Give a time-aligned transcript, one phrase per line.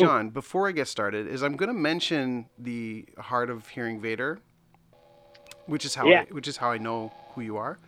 [0.00, 4.38] John, before I get started, is I'm going to mention the Hard of Hearing Vader,
[5.66, 6.22] which is how Yeah.
[6.28, 7.78] I, which is how I know who you are.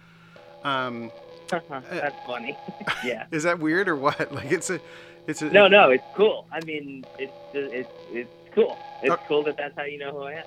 [0.65, 1.11] Um,
[1.51, 2.57] That's funny.
[3.05, 3.27] yeah.
[3.31, 4.33] is that weird or what?
[4.39, 4.81] Like it's a,
[5.27, 6.47] it's a No, no, it's cool.
[6.53, 8.79] I mean, it's it's it's cool.
[9.03, 10.45] It's Uh, cool that that's how you know who I am.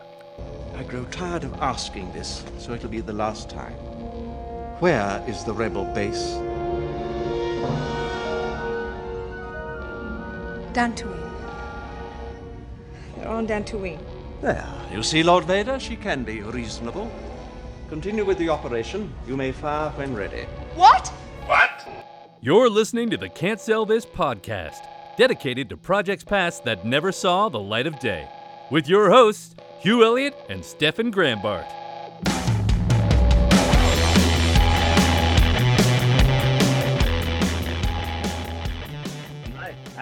[0.75, 3.73] I grow tired of asking this, so it'll be the last time.
[4.81, 6.37] Where is the rebel base?
[10.73, 11.24] Dantooine.
[13.25, 13.97] They're on Dantooine.
[14.41, 17.11] There, you see, Lord Vader, she can be reasonable.
[17.89, 19.11] Continue with the operation.
[19.25, 20.43] You may fire when ready.
[20.75, 21.07] What?
[21.47, 21.87] What?
[22.41, 24.77] You're listening to the Can't Sell This podcast,
[25.17, 28.29] dedicated to projects past that never saw the light of day,
[28.69, 31.65] with your hosts, Hugh Elliott and Stefan Grambart.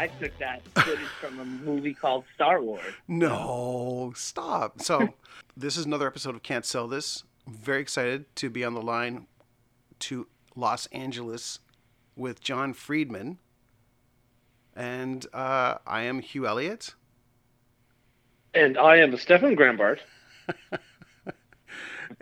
[0.03, 2.93] I, took that footage from a movie called Star Wars.
[3.07, 4.81] No, stop.
[4.81, 5.13] So,
[5.57, 7.23] this is another episode of Can't Sell This.
[7.47, 9.27] I'm very excited to be on the line
[9.99, 11.59] to Los Angeles
[12.17, 13.39] with John Friedman.
[14.75, 16.95] And uh, I am Hugh Elliott.
[18.53, 19.99] And I am Stefan Grambart.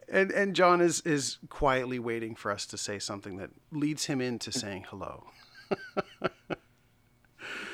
[0.08, 4.20] And and John is is quietly waiting for us to say something that leads him
[4.20, 5.28] into saying hello.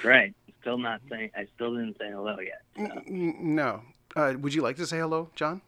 [0.08, 0.34] Right.
[0.62, 1.32] Still not saying.
[1.36, 2.62] I still didn't say hello yet.
[2.76, 3.02] so.
[3.08, 3.82] No.
[4.16, 5.62] Uh, would you like to say hello, John?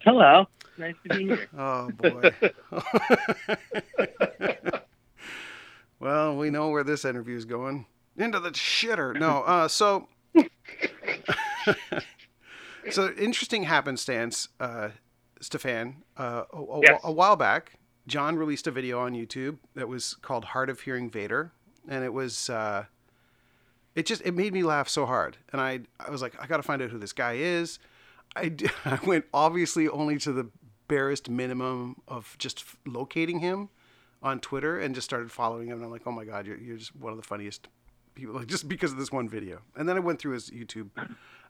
[0.00, 0.46] Hello.
[0.78, 1.48] Nice to be here.
[1.58, 2.30] Oh boy.
[6.00, 7.86] well, we know where this interview is going.
[8.16, 9.18] Into the shitter.
[9.18, 9.42] No.
[9.42, 10.08] Uh, so.
[12.90, 14.88] so interesting happenstance, uh,
[15.40, 16.02] Stefan.
[16.16, 17.00] Uh, a, a- Yes.
[17.04, 17.72] a while back,
[18.06, 21.52] John released a video on YouTube that was called "Hard of Hearing Vader,"
[21.88, 22.50] and it was.
[22.50, 22.84] Uh,
[23.94, 26.56] it just it made me laugh so hard, and I I was like, I got
[26.58, 27.78] to find out who this guy is.
[28.34, 30.48] I, d- I went obviously only to the
[30.88, 33.68] barest minimum of just f- locating him
[34.22, 35.76] on Twitter and just started following him.
[35.76, 37.68] And I'm like, oh my God, you're, you're just one of the funniest
[38.14, 39.60] people, like just because of this one video.
[39.76, 40.88] And then I went through his YouTube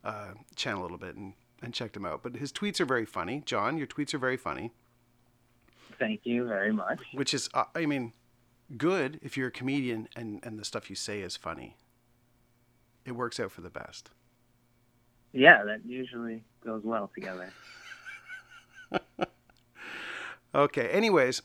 [0.04, 2.22] uh, channel a little bit and, and checked him out.
[2.22, 3.42] But his tweets are very funny.
[3.46, 4.72] John, your tweets are very funny,
[5.98, 6.98] Thank you very much.
[7.12, 8.12] which is, uh, I mean,
[8.76, 11.76] good if you're a comedian and, and the stuff you say is funny.
[13.04, 14.10] It works out for the best.
[15.32, 17.52] Yeah, that usually goes well together.
[20.54, 20.88] Okay.
[20.88, 21.42] Anyways,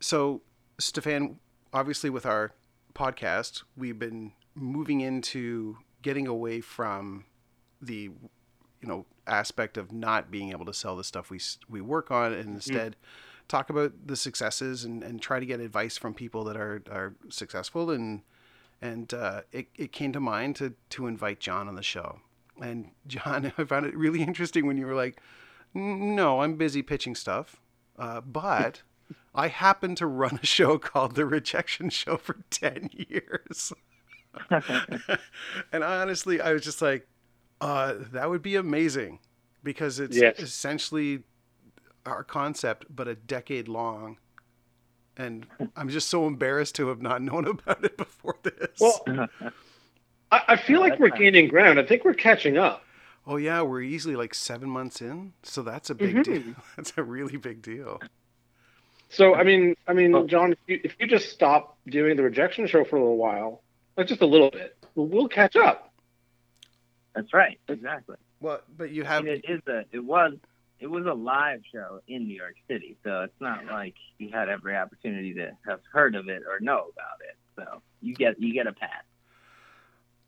[0.00, 0.42] so
[0.78, 1.38] Stefan,
[1.72, 2.52] obviously with our
[2.94, 7.24] podcast, we've been moving into getting away from
[7.80, 8.10] the,
[8.80, 12.32] you know, aspect of not being able to sell the stuff we we work on,
[12.32, 12.54] and mm-hmm.
[12.56, 12.96] instead
[13.46, 17.14] talk about the successes and, and try to get advice from people that are are
[17.28, 17.90] successful.
[17.90, 18.22] And
[18.84, 22.20] and uh, it it came to mind to to invite John on the show.
[22.60, 25.20] And John, I found it really interesting when you were like,
[25.72, 27.60] "No, I'm busy pitching stuff."
[27.98, 28.82] Uh, but
[29.34, 33.72] I happen to run a show called The Rejection Show for 10 years.
[35.72, 37.06] and honestly, I was just like,
[37.60, 39.20] uh, that would be amazing
[39.62, 40.38] because it's Yes.
[40.38, 41.22] essentially
[42.04, 44.18] our concept, but a decade long.
[45.16, 48.80] And I'm just so embarrassed to have not known about it before this.
[48.80, 49.28] Well,
[50.32, 51.78] I, I feel like we're gaining ground.
[51.78, 52.82] I think we're catching up.
[53.26, 55.32] oh, yeah, we're easily like seven months in.
[55.42, 56.24] So that's a big Mhm.
[56.24, 56.54] deal.
[56.76, 58.00] That's a really big deal.
[59.10, 60.26] So I mean, I mean, Oh.
[60.26, 63.62] John, if you, if you just stop doing the rejection show for a little while,
[63.96, 65.92] like just a little bit, we'll, we'll catch up.
[67.14, 67.60] That's right.
[67.68, 68.16] Exactly.
[68.40, 69.24] Well, but you I have.
[69.24, 69.84] mean, it is a.
[69.92, 70.34] It was.
[70.84, 74.50] It was a live show in New York City, so it's not like you had
[74.50, 77.38] every opportunity to have heard of it or know about it.
[77.56, 79.02] So you get you get a pass.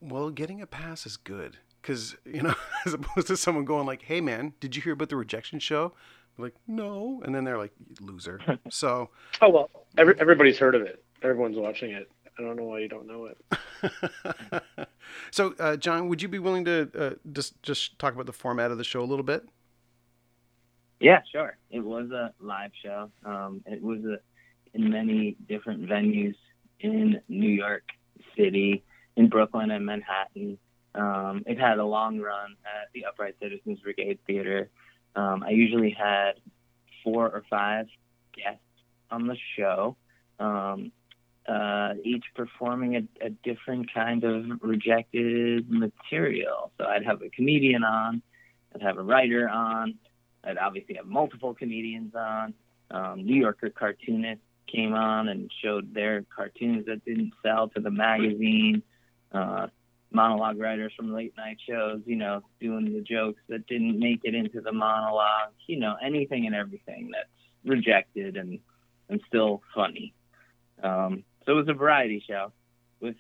[0.00, 2.54] Well, getting a pass is good because you know,
[2.86, 5.92] as opposed to someone going like, "Hey, man, did you hear about the rejection show?"
[6.38, 8.40] They're like, "No," and then they're like, "Loser."
[8.70, 9.10] so,
[9.42, 11.04] Oh well, every, everybody's heard of it.
[11.22, 12.10] Everyone's watching it.
[12.38, 14.88] I don't know why you don't know it.
[15.30, 18.70] so, uh, John, would you be willing to uh, just just talk about the format
[18.70, 19.46] of the show a little bit?
[21.00, 21.56] Yeah, sure.
[21.70, 23.10] It was a live show.
[23.24, 24.18] Um, it was a,
[24.74, 26.36] in many different venues
[26.80, 27.84] in New York
[28.36, 28.82] City,
[29.16, 30.58] in Brooklyn and Manhattan.
[30.94, 34.70] Um, it had a long run at the Upright Citizens Brigade Theater.
[35.14, 36.32] Um, I usually had
[37.04, 37.86] four or five
[38.34, 38.60] guests
[39.10, 39.96] on the show,
[40.38, 40.92] um,
[41.46, 46.72] uh, each performing a, a different kind of rejected material.
[46.78, 48.22] So I'd have a comedian on,
[48.74, 49.94] I'd have a writer on,
[50.46, 52.54] I'd obviously have multiple comedians on.
[52.90, 57.90] Um, New Yorker cartoonists came on and showed their cartoons that didn't sell to the
[57.90, 58.82] magazine.
[59.32, 59.66] Uh,
[60.12, 64.34] monologue writers from late night shows, you know, doing the jokes that didn't make it
[64.34, 67.28] into the monologue, you know, anything and everything that's
[67.64, 68.60] rejected and
[69.08, 70.12] and still funny.
[70.82, 72.52] Um, so it was a variety show
[73.00, 73.14] with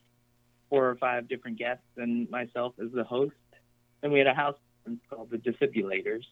[0.68, 3.36] four or five different guests and myself as the host,
[4.02, 4.56] and we had a house
[5.10, 6.24] called the Defibrillators.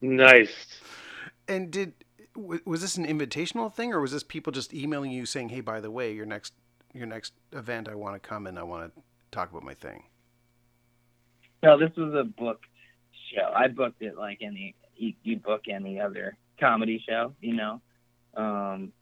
[0.00, 0.80] Nice.
[1.48, 1.92] And did
[2.36, 5.80] was this an invitational thing, or was this people just emailing you saying, "Hey, by
[5.80, 6.54] the way, your next
[6.94, 9.02] your next event, I want to come and I want to
[9.32, 10.04] talk about my thing."
[11.62, 12.60] No, this was a book
[13.34, 13.52] show.
[13.54, 17.80] I booked it like any you, you book any other comedy show, you know.
[18.36, 18.92] Um,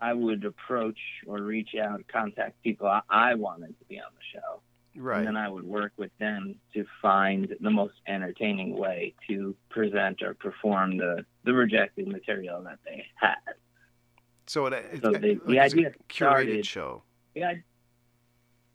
[0.00, 4.38] I would approach or reach out, contact people I, I wanted to be on the
[4.38, 4.60] show,
[4.96, 5.18] Right.
[5.18, 10.22] and then I would work with them to find the most entertaining way to present
[10.22, 13.34] or perform the the rejected material that they had.
[14.46, 17.02] so it, So it- the- the like it's a idea curated started- show.
[17.34, 17.54] yeah,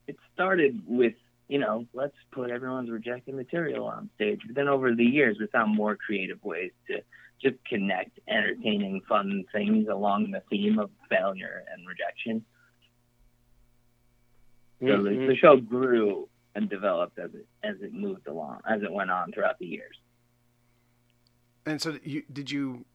[0.07, 1.13] it started with
[1.47, 4.41] you know let's put everyone's rejected material on stage.
[4.45, 7.01] But then over the years, we found more creative ways to
[7.41, 12.43] just connect entertaining, fun things along the theme of failure and rejection.
[14.81, 18.91] So the, the show grew and developed as it as it moved along, as it
[18.91, 19.97] went on throughout the years.
[21.65, 22.85] And so you did you?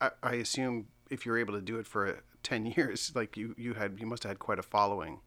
[0.00, 2.12] I, I assume if you're able to do it for uh,
[2.42, 5.20] ten years, like you you had you must have had quite a following.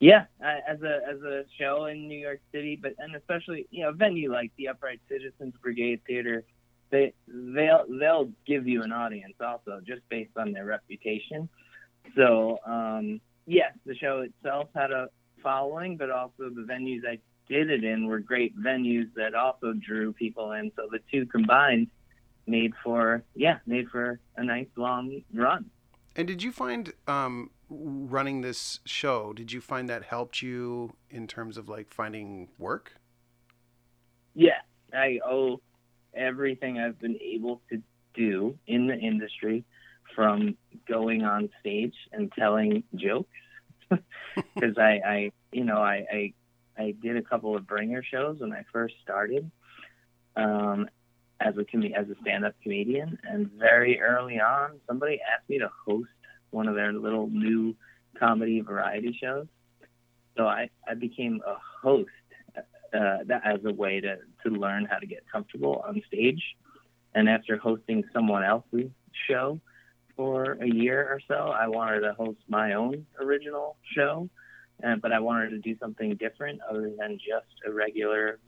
[0.00, 3.90] Yeah, as a as a show in New York City, but and especially you know
[3.90, 6.42] a venue like the Upright Citizens Brigade Theater,
[6.90, 11.48] they they'll they'll give you an audience also just based on their reputation.
[12.16, 15.08] So um, yes, the show itself had a
[15.42, 17.18] following, but also the venues I
[17.48, 20.70] did it in were great venues that also drew people in.
[20.76, 21.88] So the two combined
[22.46, 25.70] made for yeah made for a nice long run.
[26.16, 29.32] And did you find um, running this show?
[29.32, 32.94] Did you find that helped you in terms of like finding work?
[34.34, 34.60] Yeah,
[34.92, 35.60] I owe
[36.14, 37.82] everything I've been able to
[38.14, 39.64] do in the industry
[40.14, 40.56] from
[40.88, 43.30] going on stage and telling jokes
[43.90, 46.32] because I, I, you know, I, I,
[46.78, 49.50] I did a couple of bringer shows when I first started
[50.36, 50.88] um,
[51.40, 55.70] as a com- as a stand-up comedian, and very early on, somebody asked me to
[55.86, 56.08] host
[56.50, 57.74] one of their little new
[58.18, 59.46] comedy variety shows.
[60.36, 62.08] So I, I became a host
[62.56, 66.42] uh, that as a way to, to learn how to get comfortable on stage.
[67.14, 68.90] And after hosting someone else's
[69.28, 69.60] show
[70.16, 74.28] for a year or so, I wanted to host my own original show.
[74.82, 78.38] And, but I wanted to do something different other than just a regular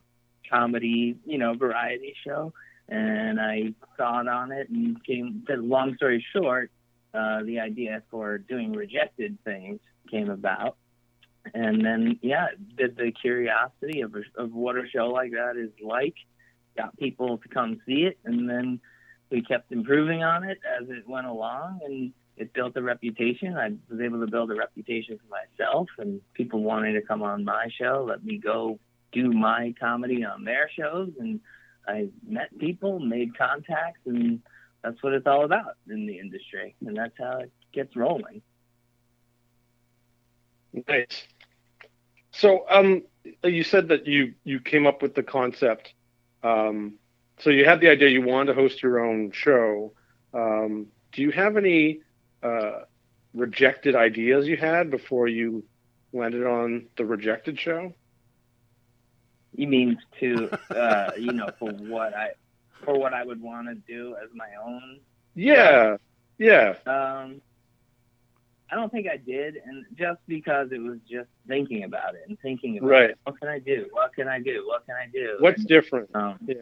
[0.51, 2.53] comedy, you know, variety show.
[2.89, 6.71] And I thought on it and came, long story short,
[7.15, 9.79] uh, the idea for doing rejected things
[10.11, 10.77] came about
[11.53, 12.47] and then yeah,
[12.77, 16.15] the, the curiosity of a, of what a show like that is like
[16.77, 18.81] got people to come see it, and then
[19.31, 23.57] we kept improving on it as it went along, and it built a reputation.
[23.57, 27.45] I was able to build a reputation for myself, and people wanting to come on
[27.45, 28.79] my show, let me go
[29.13, 31.41] do my comedy on their shows, and
[31.87, 34.41] I met people, made contacts, and
[34.83, 38.43] that's what it's all about in the industry, and that's how it gets rolling.
[40.89, 41.27] Nice.
[42.33, 43.05] So, um,
[43.45, 45.95] you said that you you came up with the concept.
[46.43, 46.95] Um,
[47.39, 49.93] so you had the idea you wanted to host your own show.
[50.33, 52.01] Um, do you have any
[52.43, 52.81] uh,
[53.35, 55.65] rejected ideas you had before you
[56.13, 57.93] landed on the rejected show?
[59.57, 62.31] You mean to, uh, you know, for what I,
[62.85, 65.01] for what I would want to do as my own?
[65.35, 65.97] Yeah,
[66.39, 66.75] yeah.
[66.87, 67.41] Um,
[68.71, 72.39] I don't think I did, and just because it was just thinking about it and
[72.41, 73.11] thinking about Right.
[73.11, 73.19] it.
[73.25, 73.87] What can I do?
[73.93, 74.65] What can I do?
[74.67, 75.37] What can I do?
[75.39, 76.11] What's different?
[76.15, 76.55] um, Yeah.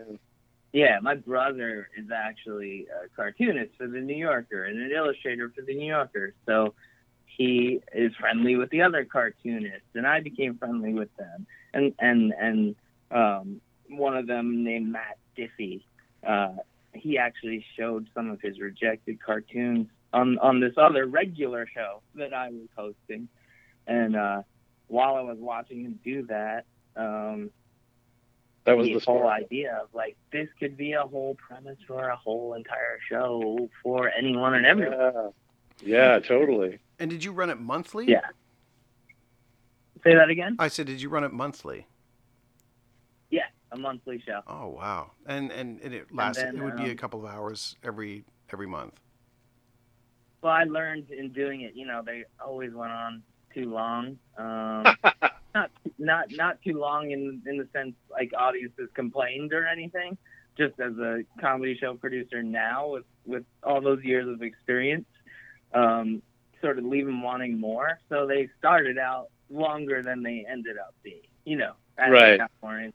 [0.73, 5.61] Yeah, my brother is actually a cartoonist for the New Yorker and an illustrator for
[5.63, 6.33] the New Yorker.
[6.47, 6.75] So
[7.27, 11.47] he is friendly with the other cartoonists, and I became friendly with them.
[11.75, 12.77] And and and
[13.11, 13.61] um,
[13.91, 15.85] one of them named Matt Diffee,
[16.27, 16.57] uh,
[16.95, 22.33] he actually showed some of his rejected cartoons on on this other regular show that
[22.33, 23.29] I was hosting.
[23.87, 24.43] And uh,
[24.89, 26.65] while I was watching him do that,
[26.97, 27.51] um,
[28.65, 32.09] That was the the whole idea of like this could be a whole premise for
[32.09, 35.33] a whole entire show for anyone and everyone.
[35.83, 36.15] Yeah.
[36.15, 36.79] yeah, totally.
[36.99, 38.07] And did you run it monthly?
[38.07, 38.21] Yeah.
[40.05, 40.57] Say that again?
[40.59, 41.87] I said, did you run it monthly?
[43.31, 44.41] Yeah, a monthly show.
[44.47, 45.13] Oh wow!
[45.27, 46.47] And and, and it lasted.
[46.47, 49.01] then, it would be a um, couple of hours every every month.
[50.43, 51.75] Well, I learned in doing it.
[51.75, 53.23] You know, they always went on
[53.55, 54.19] too long.
[54.37, 54.85] Um,
[55.55, 60.17] not not not too long in in the sense like audiences complained or anything.
[60.57, 65.07] Just as a comedy show producer now, with with all those years of experience,
[65.75, 66.23] um,
[66.61, 67.99] sort of leave them wanting more.
[68.09, 71.23] So they started out longer than they ended up being.
[71.45, 72.37] You know, as they Right.
[72.37, 72.93] got more in-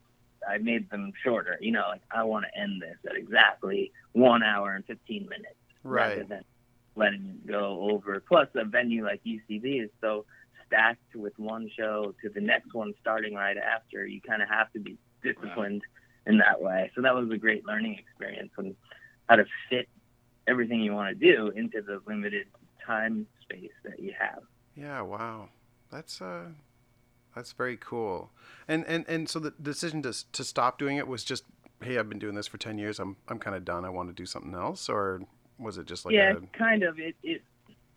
[0.47, 1.57] I made them shorter.
[1.59, 5.55] You know, like I want to end this at exactly one hour and fifteen minutes
[5.83, 6.17] right?
[6.17, 6.43] rather than
[6.95, 8.19] letting it go over.
[8.27, 10.25] Plus, a venue like UCB is so
[10.67, 14.05] stacked with one show to the next one starting right after.
[14.05, 15.81] You kind of have to be disciplined
[16.25, 16.91] in that way.
[16.95, 18.75] So that was a great learning experience on
[19.27, 19.87] how to fit
[20.47, 22.47] everything you want to do into the limited
[22.85, 24.43] time space that you have.
[24.75, 25.01] Yeah.
[25.01, 25.49] Wow.
[25.91, 26.45] That's uh,
[27.35, 28.31] that's very cool.
[28.67, 31.43] And and and so the decision to to stop doing it was just,
[31.81, 32.99] hey, I've been doing this for ten years.
[32.99, 33.85] I'm I'm kind of done.
[33.85, 35.21] I want to do something else, or
[35.57, 36.99] was it just like yeah, a, kind of.
[36.99, 37.41] It, it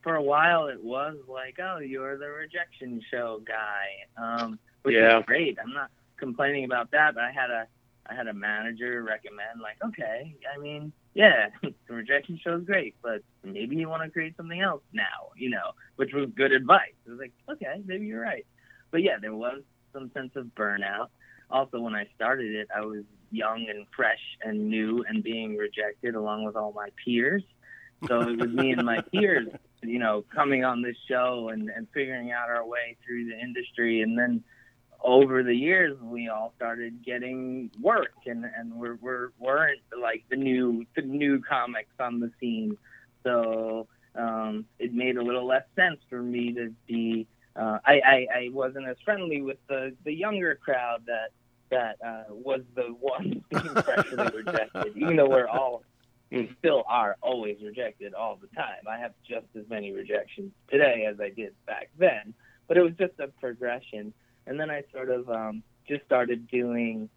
[0.02, 5.18] for a while it was like, oh, you're the rejection show guy, um, which Yeah.
[5.18, 5.58] is great.
[5.62, 7.66] I'm not complaining about that, but I had a
[8.08, 12.96] I had a manager recommend like, okay, I mean, yeah, the rejection show is great,
[13.02, 16.94] but maybe you want to create something else now, you know, which was good advice.
[17.06, 18.46] It was like, okay, maybe you're right,
[18.90, 21.08] but yeah, there was some sense of burnout.
[21.50, 26.14] Also, when I started it, I was young and fresh and new and being rejected
[26.14, 27.42] along with all my peers.
[28.08, 29.48] So it was me and my peers,
[29.82, 34.02] you know, coming on this show and, and figuring out our way through the industry.
[34.02, 34.42] And then
[35.02, 40.36] over the years, we all started getting work and, and we're, we're, weren't like the
[40.36, 42.76] new, the new comics on the scene.
[43.24, 48.26] So um, it made a little less sense for me to be, uh, I, I,
[48.34, 51.30] I wasn't as friendly with the, the younger crowd that,
[51.70, 55.84] that uh, was the one being freshly rejected, even though we're all
[56.30, 58.86] we still are always rejected all the time.
[58.88, 62.34] I have just as many rejections today as I did back then,
[62.68, 64.12] but it was just a progression.
[64.46, 67.08] And then I sort of um, just started doing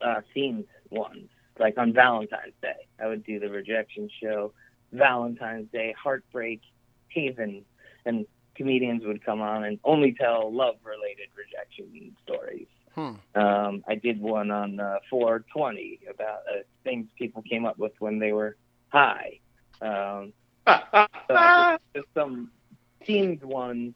[0.00, 2.86] uh, themed ones, like on Valentine's Day.
[3.02, 4.52] I would do the rejection show,
[4.92, 6.60] Valentine's Day, Heartbreak,
[7.08, 7.64] Haven,
[8.06, 12.66] and comedians would come on and only tell love-related rejection stories.
[12.94, 13.12] Hmm.
[13.34, 18.18] Um, I did one on uh, 420 about uh, things people came up with when
[18.18, 18.56] they were
[18.88, 19.40] high.
[19.80, 20.32] Um,
[20.66, 22.50] so just some
[23.06, 23.94] themed ones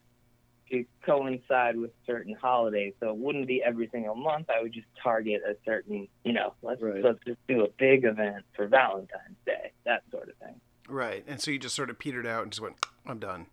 [0.70, 2.94] to coincide with certain holidays.
[3.00, 4.48] So it wouldn't be every single month.
[4.48, 7.02] I would just target a certain, you know, let's Right.
[7.04, 10.60] let's just do a big event for Valentine's Day, that sort of thing.
[10.88, 11.24] Right.
[11.26, 13.46] And so you just sort of petered out and just went, I'm done.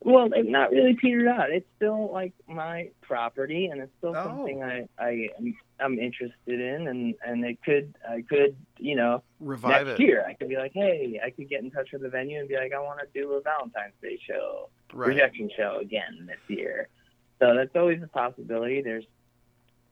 [0.00, 1.50] Well, it's not really petered out.
[1.50, 4.22] It's still like my property, and it's still Oh.
[4.24, 9.22] something I I am I'm interested in, and and it could I could you know
[9.40, 10.04] Revive next it.
[10.04, 12.48] year I could be like, hey, I could get in touch with the venue and
[12.48, 15.08] be like, I want to do a Valentine's Day show, Right.
[15.08, 16.88] rejection show again this year.
[17.40, 18.82] So that's always a possibility.
[18.82, 19.04] There's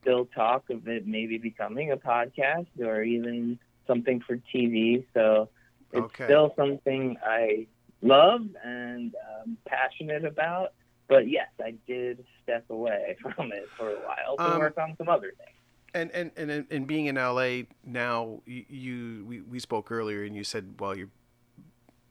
[0.03, 5.05] still talk of it maybe becoming a podcast or even something for TV.
[5.15, 5.49] So
[5.93, 6.25] it's Okay.
[6.25, 7.67] still something I
[8.05, 10.73] love and um, passionate about.
[11.09, 14.95] But yes, I did step away from it for a while to Um, work on
[14.97, 15.51] some other things.
[15.93, 20.35] And and and and being in LA now, you, you we, we spoke earlier, and
[20.35, 21.11] you said, well, you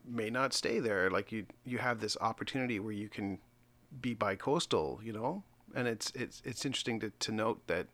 [0.06, 1.10] may not stay there.
[1.10, 3.38] Like you you have this opportunity where you can
[4.00, 5.44] be bi-coastal, you know.
[5.74, 7.88] And it's it's it's interesting to to note that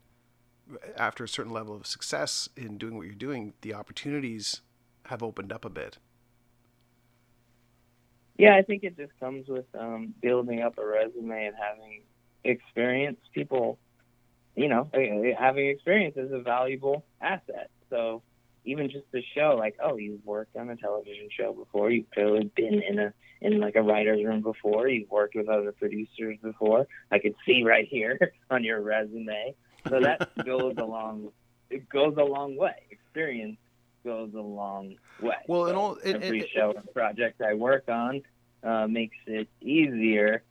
[0.97, 4.61] after a certain level of success in doing what you're doing, the opportunities
[5.07, 5.99] have opened up a bit.
[8.41, 12.03] Yeah, I think it just comes with um, building up a resume and having
[12.43, 13.19] experience.
[13.35, 13.79] People,
[14.57, 17.71] you know, eh, having experience is a valuable asset.
[17.91, 18.23] So
[18.65, 21.91] even just to show, like, oh, you've worked on a television show before.
[21.91, 24.89] You've clearly been in a in like a writer's room before.
[24.89, 26.87] You've worked with other producers before.
[27.11, 29.55] I could see right here on your resume.
[29.89, 31.31] So that goes along.
[31.69, 32.87] It goes a long way.
[32.91, 33.59] Experience
[34.05, 35.35] goes a long way.
[35.47, 38.23] Well, and So all- and- every and- show and project I work on
[38.63, 40.43] uh, makes it easier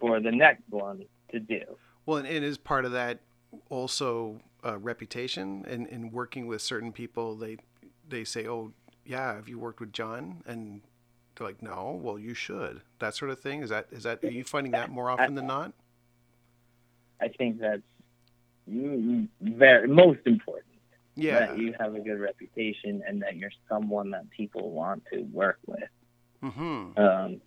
[0.00, 1.62] for the next one to do.
[2.06, 3.20] Well, and it is part of that
[3.68, 7.34] also uh, reputation and in working with certain people.
[7.36, 7.58] They
[8.08, 8.72] they say, "Oh,
[9.04, 10.82] yeah, have you worked with John?" And
[11.36, 12.82] they're like, "No." Well, you should.
[12.98, 13.62] That sort of thing.
[13.62, 14.22] Is that is that?
[14.24, 15.72] Are you finding that more often than not?
[17.20, 17.82] I think that's
[18.66, 20.66] very most important.
[21.14, 21.40] Yeah.
[21.40, 25.58] That you have a good reputation and that you're someone that people want to work
[25.66, 25.88] with.
[26.42, 26.98] Mm-hmm.
[26.98, 27.40] Um,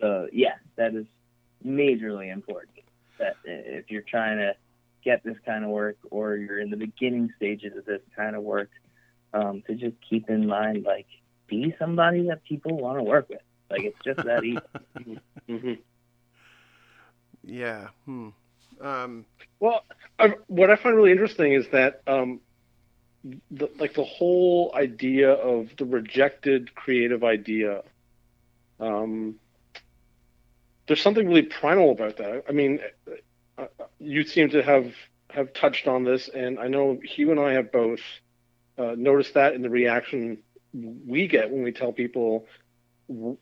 [0.00, 1.06] so yeah, that is
[1.64, 2.78] majorly important.
[3.18, 4.54] That if you're trying to
[5.02, 8.42] get this kind of work, or you're in the beginning stages of this kind of
[8.42, 8.70] work,
[9.32, 11.06] um, to just keep in mind, like,
[11.46, 13.40] be somebody that people want to work with.
[13.70, 15.18] Like it's just that easy.
[15.48, 15.72] hmm
[17.42, 17.88] Yeah.
[18.04, 18.30] Hmm.
[18.80, 19.24] Um,
[19.60, 19.84] Well,
[20.18, 22.40] I, what I find really interesting is that, um,
[23.50, 27.82] the, like the whole idea of the rejected creative idea.
[28.78, 29.36] Um,
[30.86, 32.44] there's something really primal about that.
[32.48, 32.80] I mean,
[33.58, 34.92] uh, uh, you seem to have
[35.30, 38.00] have touched on this, and I know Hugh and I have both
[38.78, 40.38] uh, noticed that in the reaction
[40.72, 42.46] we get when we tell people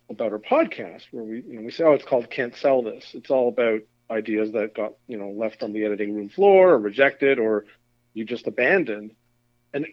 [0.08, 3.10] about our podcast, where we you know we say, "Oh, it's called Can't Sell This."
[3.14, 6.78] It's all about ideas that got you know left on the editing room floor or
[6.78, 7.64] rejected or
[8.14, 9.12] you just abandoned.
[9.72, 9.86] And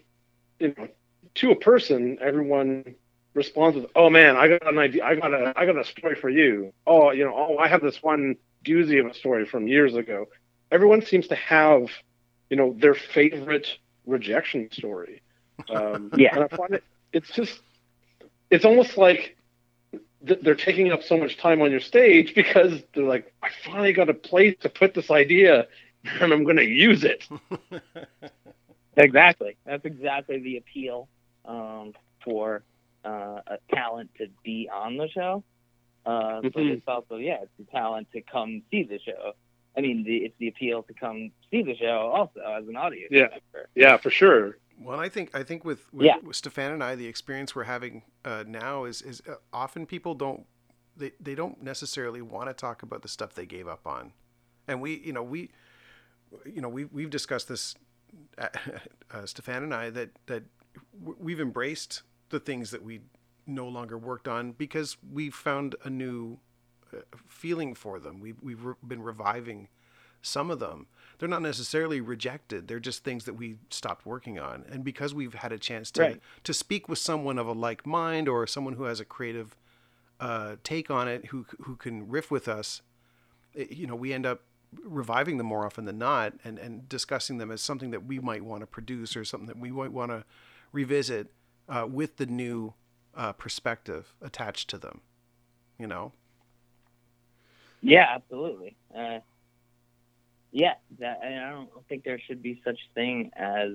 [0.58, 0.88] you know
[1.36, 2.94] to a person everyone
[3.34, 6.14] responds with oh man i got an idea i got a i got a story
[6.14, 6.72] for you.
[6.86, 10.26] Oh you know oh i have this one doozy of a story from years ago.
[10.70, 11.88] Everyone seems to have
[12.50, 13.66] you know their favorite
[14.06, 15.22] rejection story.
[15.68, 16.34] Um Yeah.
[16.34, 17.60] and i find it it's just
[18.50, 19.36] it's almost like
[20.26, 23.92] th- they're taking up so much time on your stage because they're like, I finally
[23.92, 25.66] got a place to put this idea,
[26.20, 27.26] and I'm going to use it.
[28.96, 29.56] Exactly.
[29.64, 31.08] That's exactly the appeal
[31.46, 32.62] um, for
[33.04, 35.42] uh, a talent to be on the show.
[36.04, 36.72] Uh, But Mhm.
[36.72, 39.32] it's also, yeah, it's the talent to come see the show.
[39.76, 43.10] I mean, the, it's the appeal to come see the show also as an audience
[43.10, 43.28] Yeah.
[43.28, 43.68] member.
[43.74, 44.58] Yeah, for sure.
[44.84, 46.16] Well, I think I think with with, Yeah.
[46.22, 50.14] with Stefan and I, the experience we're having uh, now is is uh, often people
[50.14, 50.46] don't
[50.96, 54.12] they, they don't necessarily want to talk about the stuff they gave up on,
[54.68, 55.50] and we you know we
[56.44, 57.74] you know we we've discussed this,
[58.38, 58.48] uh,
[59.10, 60.44] uh, Stefan and I that that
[61.18, 63.00] we've embraced the things that we
[63.46, 66.38] no longer worked on because we found a new
[66.94, 66.98] uh,
[67.28, 68.20] feeling for them.
[68.20, 69.68] We've we've re- been reviving
[70.22, 70.86] some of them.
[71.22, 72.66] They're not necessarily rejected.
[72.66, 74.64] They're just things that we stopped working on.
[74.68, 76.20] And because we've had a chance to Right.
[76.42, 79.56] to speak with someone of a like mind or someone who has a creative
[80.18, 82.82] uh, take on it, who who can riff with us,
[83.54, 84.42] it- you know, we end up
[84.82, 88.44] reviving them more often than not, and and discussing them as something that we might
[88.44, 90.24] want to produce or something that we might want to
[90.72, 91.32] revisit
[91.68, 92.74] uh, with the new
[93.14, 95.02] uh, perspective attached to them.
[95.78, 96.12] You know.
[97.80, 98.76] Yeah, absolutely.
[98.96, 99.20] Uh,
[100.52, 103.72] yeah, that, I don't think there should be such thing as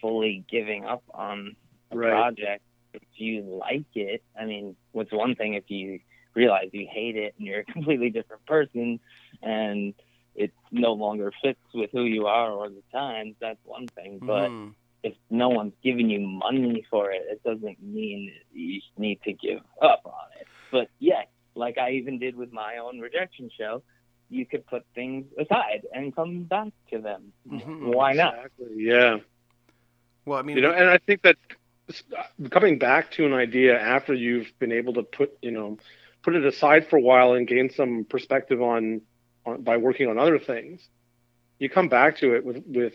[0.00, 1.54] fully giving up on
[1.90, 2.10] a Right.
[2.10, 2.62] project
[2.94, 4.22] if you like it.
[4.38, 6.00] I mean, what's one thing if you
[6.34, 9.00] realize you hate it and you're a completely different person
[9.42, 9.94] and
[10.34, 14.22] it no longer fits with who you are or the times, that's one thing.
[14.26, 14.74] But Mhm.
[15.02, 19.60] if no one's giving you money for it, it doesn't mean you need to give
[19.82, 20.48] up on it.
[20.72, 21.22] But yeah,
[21.54, 23.82] like I even did with my own rejection show,
[24.28, 27.32] you could put things aside and come back to them.
[27.48, 27.94] Mhm.
[27.94, 28.34] Why not?
[28.34, 28.74] Exactly.
[28.78, 29.18] Yeah.
[30.24, 31.36] well, I mean, You know, and I think that
[32.50, 35.78] coming back to an idea after you've been able to put, you know,
[36.22, 39.02] put it aside for a while and gain some perspective on,
[39.44, 40.88] on by working on other things,
[41.58, 42.94] you come back to it with, with,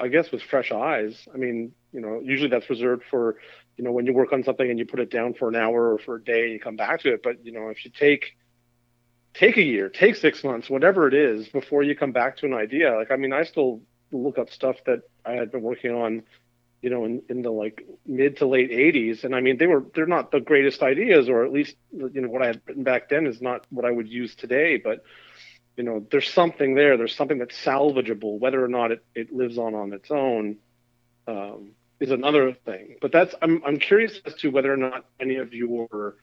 [0.00, 1.28] I guess, with fresh eyes.
[1.32, 3.36] I mean, you know, usually that's reserved for,
[3.76, 5.92] you know, when you work on something and you put it down for an hour
[5.92, 7.22] or for a day and you come back to it.
[7.22, 8.36] But, you know, if you take,
[9.38, 12.54] take a year, take six months, whatever it is, before you come back to an
[12.54, 13.80] idea, like, I mean, I still
[14.12, 16.22] look up stuff that I had been working on
[16.82, 19.24] you know, in, in the like mid to late 80s.
[19.24, 22.28] And I mean, they were they're not the greatest ideas, or at least you know
[22.28, 24.76] what I had written back then is not what I would use today.
[24.76, 25.02] But
[25.76, 26.96] you know, there's something there.
[26.96, 30.58] There's something that's salvageable, whether or not it, it lives on on its own.
[31.26, 35.36] Um, is another thing, but that's I'm I'm curious as to whether or not any
[35.36, 36.14] of your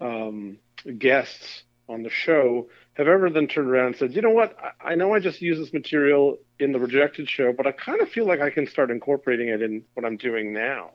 [0.00, 0.58] um,
[0.98, 4.92] guests on the show have ever then turned around and said, you know what, I,
[4.92, 8.08] I know I just use this material in the rejected show, but I kind of
[8.08, 10.90] feel like I can start incorporating it in what I'm doing now.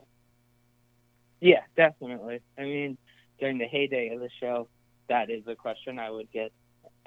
[1.39, 2.41] Yeah, definitely.
[2.58, 2.97] I mean,
[3.39, 4.67] during the heyday of the show,
[5.10, 6.51] that is a question I would get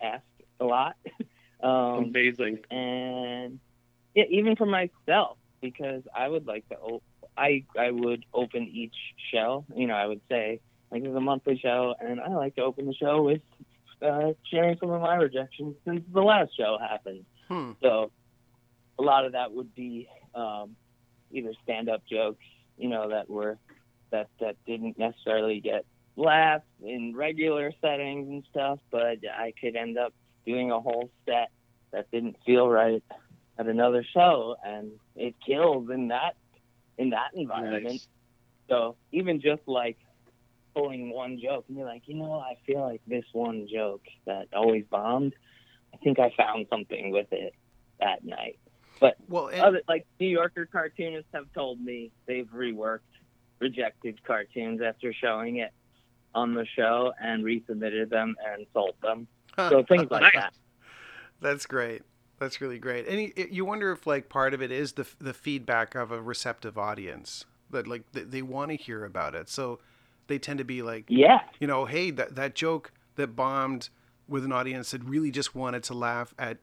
[0.03, 0.25] asked
[0.61, 0.97] a lot.
[1.62, 2.59] um, Amazing.
[2.70, 3.59] and
[4.14, 7.03] yeah, even for myself, because I would like to, op-
[7.37, 8.94] I I would open each
[9.33, 9.64] show.
[9.75, 12.87] You know, I would say like it's a monthly show, and I like to open
[12.87, 13.40] the show with
[14.05, 17.25] uh, sharing some of my rejections since the last show happened.
[17.49, 17.73] hmm.
[17.83, 18.11] So
[18.99, 20.77] a lot of that would be um,
[21.31, 22.45] either stand-up jokes,
[22.77, 23.59] you know, that were
[24.11, 25.85] that that didn't necessarily get
[26.17, 30.12] laughs in regular settings and stuff, but I could end up
[30.47, 31.51] doing a whole set
[31.90, 33.03] that didn't feel right
[33.59, 36.37] at another show, and it kills in that
[36.99, 37.85] in that environment.
[37.85, 38.09] Nice.
[38.69, 39.99] So even just like
[40.74, 44.48] pulling one joke and you're like, you know, I feel like this one joke that
[44.52, 45.34] always bombed,
[45.92, 47.54] I think I found something with it
[48.00, 48.58] that night.
[49.00, 53.00] But well, and, Other, like New Yorker cartoonists have told me they've reworked
[53.60, 55.72] rejected cartoons after showing it.
[56.34, 59.28] on the show and resubmitted them and sold them.
[59.56, 60.52] So things like that.
[61.40, 62.02] That's great.
[62.40, 63.06] That's really great.
[63.06, 66.20] And you, you wonder if like part of it is the the feedback of a
[66.20, 69.48] receptive audience that like they, they want to hear about it.
[69.48, 69.78] So
[70.26, 71.40] they tend to be like, Yeah.
[71.60, 73.88] you know, hey, that that joke that bombed
[74.28, 76.58] with an audience that really just wanted to laugh at,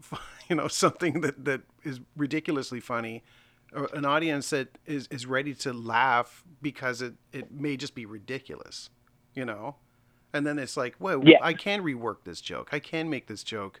[0.48, 3.22] you know, something that that is ridiculously funny,
[3.74, 8.06] or an audience that is is ready to laugh because it it may just be
[8.06, 8.90] ridiculous,
[9.34, 9.76] you know.
[10.34, 11.38] And then it's like, well, Yeah.
[11.42, 12.70] I can rework this joke.
[12.72, 13.80] I can make this joke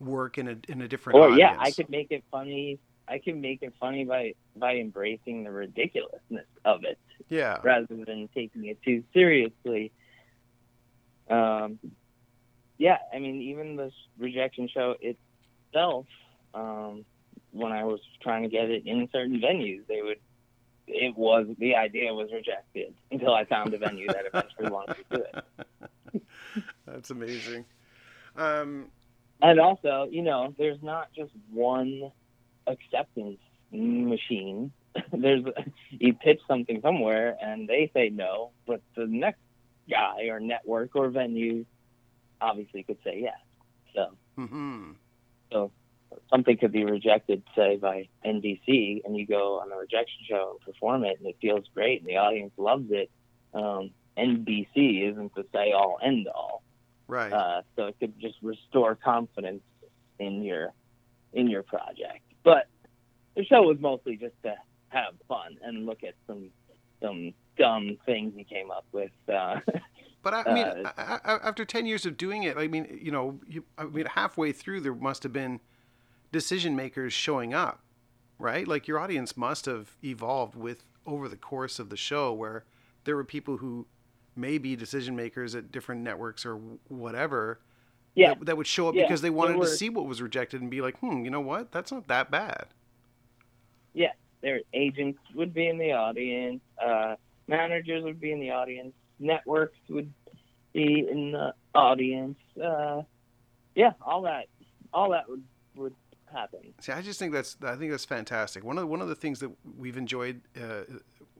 [0.00, 1.38] work in a in a different Or audience.
[1.38, 2.78] yeah, I could make it funny.
[3.06, 7.58] I can make it funny by by embracing the ridiculousness of it Yeah.
[7.62, 9.92] rather than taking it too seriously.
[11.28, 11.78] Um,
[12.78, 16.06] yeah, I mean, even this rejection show itself,
[16.54, 17.04] um,
[17.50, 20.18] when I was trying to get it in certain venues, they would.
[20.86, 25.16] It was the idea was rejected until I found a venue that eventually wanted to
[25.16, 25.24] do
[26.14, 26.22] it.
[26.86, 27.66] That's amazing.
[28.36, 28.86] Um,
[29.42, 32.10] And also, you know, there's not just one
[32.66, 33.38] acceptance
[33.70, 34.72] machine.
[35.12, 35.44] there's
[35.90, 39.40] you pitch something somewhere and they say no, but the next
[39.90, 41.64] guy or network or venue
[42.40, 43.38] obviously could say yes.
[43.94, 44.92] So hmm
[46.30, 50.60] something could be rejected, say by NBC, and you go on a rejection show and
[50.60, 53.10] perform it, and it feels great, and the audience loves it.
[53.54, 56.62] Um, NBC isn't the say all end all.
[57.06, 57.32] Right.
[57.32, 59.62] Uh, so it could just restore confidence
[60.18, 60.72] in your
[61.32, 62.22] in your project.
[62.42, 62.68] But
[63.36, 64.54] the show was mostly just to
[64.90, 66.50] have fun and look at some
[67.02, 69.10] some dumb things he came up with.
[69.32, 69.60] Uh,
[70.20, 73.12] But I, I mean, Uh, I, after ten years of doing it, I mean, you
[73.12, 75.60] know, you, I mean, halfway through, there must have been
[76.32, 77.80] decision makers showing up,
[78.36, 78.66] right?
[78.66, 82.64] Like your audience must have evolved with over the course of the show, where
[83.04, 83.86] there were people who
[84.34, 86.56] may be decision makers at different networks or
[86.88, 87.60] whatever.
[88.16, 90.06] yeah, that, that would show up Yeah, because they wanted there were- to see what
[90.06, 91.70] was rejected and be like, hmm, you know what?
[91.70, 92.66] That's not that bad.
[93.94, 94.12] yeah.
[94.40, 96.60] Their agents would be in the audience.
[96.84, 98.92] Uh, managers would be in the audience.
[99.18, 100.12] Networks would
[100.72, 102.38] be in the audience.
[102.62, 103.02] Uh,
[103.74, 104.46] yeah, all that,
[104.92, 105.42] all that would
[105.74, 105.94] would
[106.32, 106.60] happen.
[106.80, 108.64] See, I just think that's I think that's fantastic.
[108.64, 110.82] One of the, one of the things that we've enjoyed uh,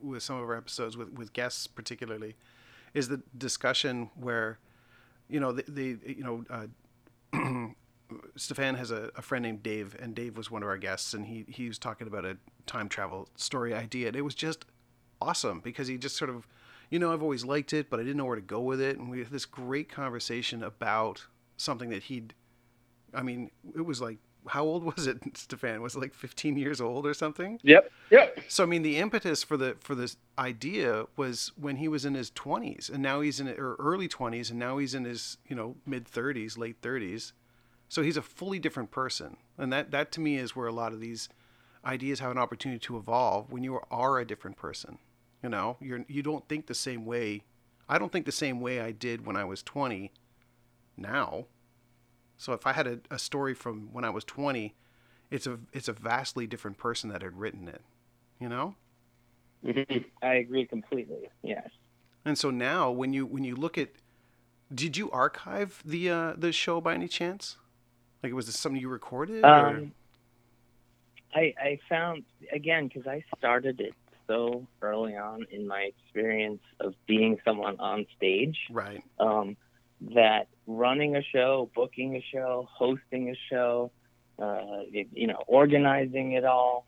[0.00, 2.36] with some of our episodes with with guests particularly
[2.94, 4.58] is the discussion where
[5.28, 6.66] you know the, the you know uh,
[8.38, 11.26] Stefan has a, a friend named Dave and Dave was one of our guests and
[11.26, 14.64] he he was talking about a time travel story idea and it was just
[15.20, 16.46] awesome because he just sort of
[16.90, 18.98] you know I've always liked it but I didn't know where to go with it
[18.98, 22.34] and we had this great conversation about something that he'd
[23.12, 26.80] I mean it was like how old was it Stefan was it like 15 years
[26.80, 27.90] old or something Yep.
[28.10, 28.40] Yep.
[28.48, 32.14] so I mean, the impetus for the for this idea was when he was in
[32.14, 35.54] his twenties, and now he's in or early twenties, and now he's in his you
[35.54, 37.32] know mid thirties, late thirties.
[37.88, 40.92] So he's a fully different person, and that that to me is where a lot
[40.92, 41.28] of these
[41.84, 44.98] ideas have an opportunity to evolve when you are a different person.
[45.42, 47.42] You know, you're you don't think the same way.
[47.88, 50.12] I don't think the same way I did when I was twenty.
[50.96, 51.46] Now,
[52.36, 54.74] so if I had a, a story from when I was twenty,
[55.30, 57.82] it's a it's a vastly different person that had written it
[58.40, 58.74] you know
[59.64, 60.04] Mhm.
[60.22, 61.28] I agree completely.
[61.42, 61.68] Yes.
[62.24, 63.90] and so now when you when you look at
[64.72, 67.56] did you archive the uh the show by any chance
[68.22, 69.48] like was this something you recorded or?
[69.48, 69.92] Um,
[71.34, 73.94] I I found again because I started it
[74.26, 79.56] so early on in my experience of being someone on stage right um,
[80.14, 83.90] that running a show, booking a show, hosting a show,
[84.38, 86.86] uh, it, you know, organizing it all,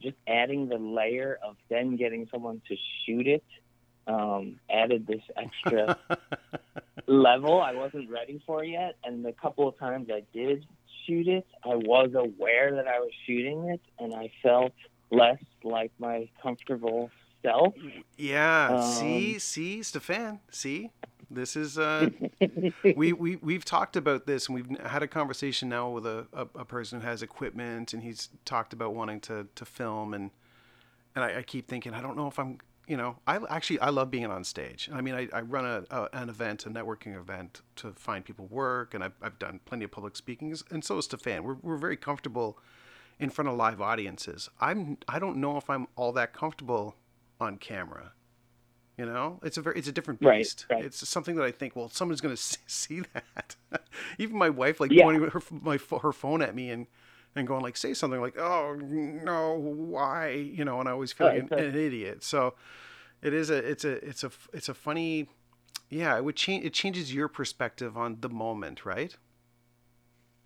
[0.00, 3.44] just adding the layer of then getting someone to shoot it
[4.08, 5.96] um, added this extra
[7.06, 8.96] level I wasn't ready for yet.
[9.04, 10.66] And the couple of times I did
[11.06, 14.72] shoot it, I was aware that I was shooting it, and I felt
[15.10, 17.10] less like my comfortable
[17.42, 17.74] self.
[18.16, 20.90] yeah Um, see see stefan see
[21.30, 22.10] this is uh
[22.96, 26.42] we, we we've talked about this and we've had a conversation now with a, a,
[26.56, 30.30] a person who has equipment and he's talked about wanting to to film and
[31.14, 33.90] and I, I keep thinking I don't know if I'm you know I actually I
[33.90, 37.16] love being on stage I mean I, I run a, a an event a networking
[37.16, 40.98] event to find people work and I've, I've done plenty of public speakings and so
[40.98, 42.58] is Stefan we're, we're very comfortable
[43.20, 46.96] in front of live audiences I'm I don't know if I'm all that comfortable
[47.40, 48.12] on camera
[48.98, 50.66] you know, it's a very it's a different beast.
[50.70, 50.84] right.
[50.84, 53.56] It's something that I think, well, someone's going to see that.
[54.18, 55.04] Even my wife, like Yeah.
[55.04, 56.86] pointing her my her phone at me and
[57.38, 60.30] and going like, say something like, oh no, why?
[60.30, 62.22] You know, and I always feel like an, an idiot.
[62.22, 62.54] So
[63.22, 65.28] it is a it's a it's a it's a funny
[65.90, 66.64] yeah, it would change.
[66.64, 69.16] It changes your perspective on the moment, right?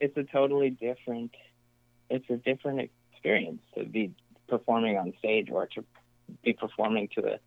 [0.01, 1.35] It's a totally different.
[2.11, 4.13] It's a different experience to be
[4.49, 5.85] performing on stage or to
[6.45, 7.39] be performing to a,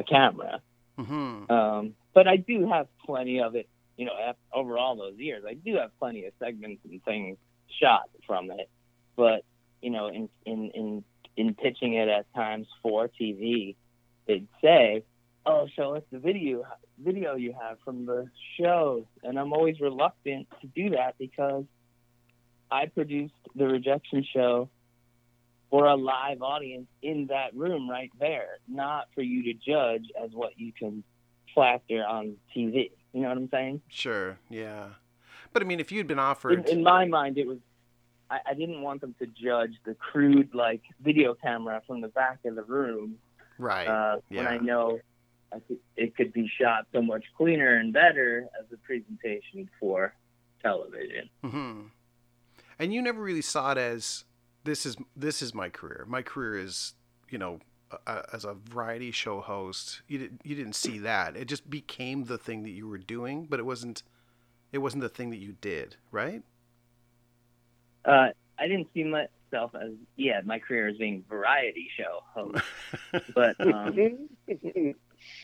[0.00, 0.60] a camera.
[0.98, 1.50] Mm-hmm.
[1.50, 3.68] Um, but I do have plenty of it.
[3.96, 7.36] You know, af- over all those years, I do have plenty of segments and things
[7.78, 8.68] shot from it.
[9.16, 9.44] But
[9.82, 11.04] you know, in in in
[11.36, 13.76] in pitching it at times for TV,
[14.26, 15.04] they'd say,
[15.46, 16.64] "Oh, show us the video
[16.98, 18.26] video you have from the
[18.58, 21.64] shows," and I'm always reluctant to do that because
[22.70, 24.68] I produced the rejection show
[25.70, 30.30] for a live audience in that room right there, not for you to judge as
[30.32, 31.04] what you can
[31.54, 32.90] plaster on TV.
[33.12, 33.82] You know what I'm saying?
[33.88, 34.38] Sure.
[34.48, 34.86] Yeah.
[35.52, 37.58] But I mean, if you'd been offered, In, in my mind, it was.
[38.30, 42.38] I, I didn't want them to judge the crude, like video camera from the back
[42.44, 43.18] of the room
[43.60, 43.86] right?
[43.86, 44.98] uh, when I know
[45.52, 50.14] I could, it could be shot so much cleaner and better as a presentation for
[50.62, 51.28] television.
[51.44, 51.82] hmm
[52.78, 54.24] And you never really saw it as
[54.64, 56.04] this is this is my career.
[56.08, 56.94] My career is
[57.28, 57.60] you know
[58.06, 60.02] uh, as a variety show host.
[60.08, 61.36] You didn't you didn't see that.
[61.36, 64.02] It just became the thing that you were doing, but it wasn't
[64.72, 66.42] it wasn't the thing that you did, right?
[68.04, 68.28] Uh,
[68.58, 72.62] I didn't see myself as yeah, my career as being variety show host,
[73.34, 74.28] but um,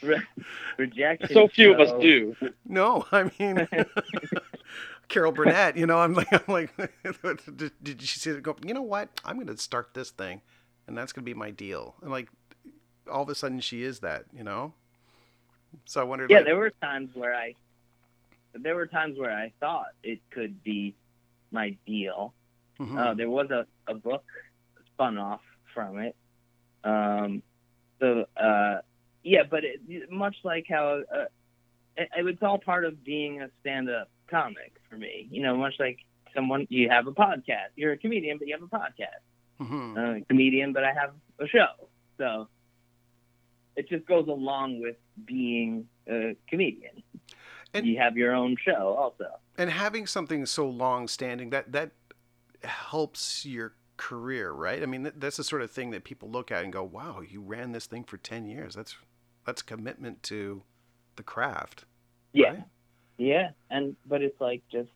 [0.02, 0.22] re-
[0.78, 1.28] rejection.
[1.32, 2.36] so few of us do.
[2.66, 3.66] No, I mean
[5.08, 5.76] Carol Burnett.
[5.76, 6.76] You know, I'm like I'm like,
[7.56, 8.56] did, did you see it go?
[8.64, 9.08] You know what?
[9.24, 10.40] I'm going to start this thing,
[10.86, 11.94] and that's going to be my deal.
[12.02, 12.28] And like
[13.10, 14.24] all of a sudden, she is that.
[14.32, 14.72] You know.
[15.84, 16.30] So I wondered.
[16.30, 17.54] Yeah, like, there were times where I,
[18.62, 20.94] there were times where I thought it could be
[21.50, 22.34] my deal.
[22.78, 22.96] mhm.
[22.98, 24.24] Uh, there was a, a book
[24.92, 25.40] spun off
[25.74, 26.16] from it.
[26.84, 27.42] Um,
[28.00, 28.78] so uh,
[29.22, 31.24] yeah, but it, much like how uh,
[31.96, 35.28] it, it was all part of being a stand-up comic for me.
[35.30, 35.98] You know, much like
[36.34, 37.72] someone you have a podcast.
[37.76, 39.22] You're a comedian, but you have a podcast.
[39.60, 39.96] Mhm.
[40.20, 41.88] Uh, comedian, but I have a show.
[42.18, 42.48] So
[43.76, 47.02] it just goes along with being a comedian.
[47.74, 49.26] And- you have your own show also.
[49.58, 51.90] and having something so long standing that that
[52.64, 56.62] helps your career right i mean that's the sort of thing that people look at
[56.64, 58.94] and go wow you ran this thing for 10 years that's
[59.46, 60.62] that's commitment to
[61.16, 61.84] the craft
[62.32, 62.48] Yeah.
[62.50, 62.64] right?
[63.18, 64.90] Yeah, and but it's like just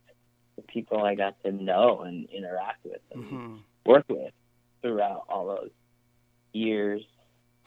[0.56, 3.56] the people I got to know and interact with and hmm
[3.86, 4.34] work with
[4.82, 5.70] throughout all those
[6.52, 7.00] years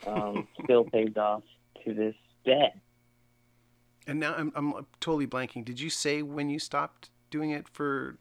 [0.06, 1.42] um, still pays off
[1.84, 2.14] to this
[2.44, 2.72] day.
[4.06, 8.18] And now I'm, I'm totally blanking did you say when you stopped doing it for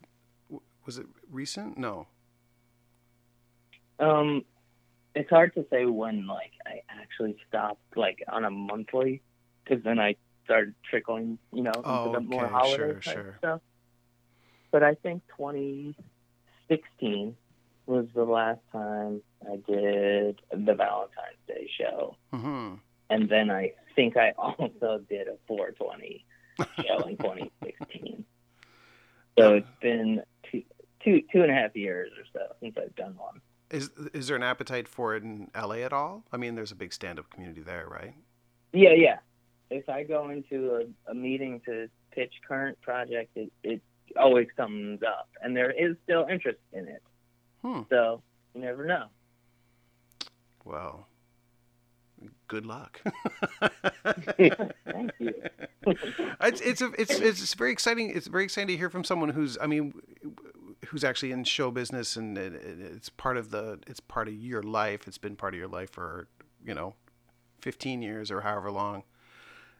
[0.85, 2.07] was it recent no
[3.99, 4.43] Um,
[5.15, 9.21] it's hard to say when like I actually stopped like on a monthly
[9.63, 10.15] because then I
[10.45, 13.35] started trickling, you know, into Oh, the more okay, holiday sure, type sure.
[13.37, 13.61] stuff.
[14.71, 17.35] But I think 2016
[17.85, 22.17] was the last time I did the Valentine's Day show.
[22.33, 22.73] hmm
[23.13, 26.25] and then I think I also did a 420
[26.85, 28.25] show in 2016.
[29.37, 30.21] So it's been
[30.51, 30.63] two,
[31.03, 33.41] two, two and a half years or so since I've done one.
[33.71, 36.75] is is there an appetite for it in la at all i mean there's a
[36.75, 38.13] big stand-up community there right
[38.73, 39.17] Yeah, yeah.
[39.69, 43.81] If I go into a, a meeting to pitch current project, it, it
[44.25, 47.01] always comes up, and there is still interest in it.
[47.63, 48.21] hmm So
[48.53, 49.05] you never know.
[50.65, 51.07] well
[52.47, 53.01] good luck
[54.03, 55.33] Thank you.
[56.41, 58.09] it's it's a, it's it's very exciting.
[58.15, 59.93] It's very exciting to hear from someone who's I mean,
[60.87, 64.33] who's actually in show business and it, it- it's part of the it's part of
[64.33, 65.07] your life.
[65.07, 66.27] It's been part of your life for
[66.65, 66.95] you know,
[67.59, 69.03] fifteen years or however long.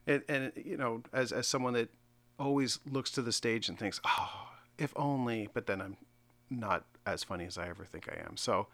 [0.08, 1.90] And and you know, as as someone that
[2.40, 4.48] always looks to the stage and thinks, oh,
[4.78, 5.98] if only, but then I'm
[6.50, 8.38] not as funny as I ever think I am.
[8.38, 8.68] So.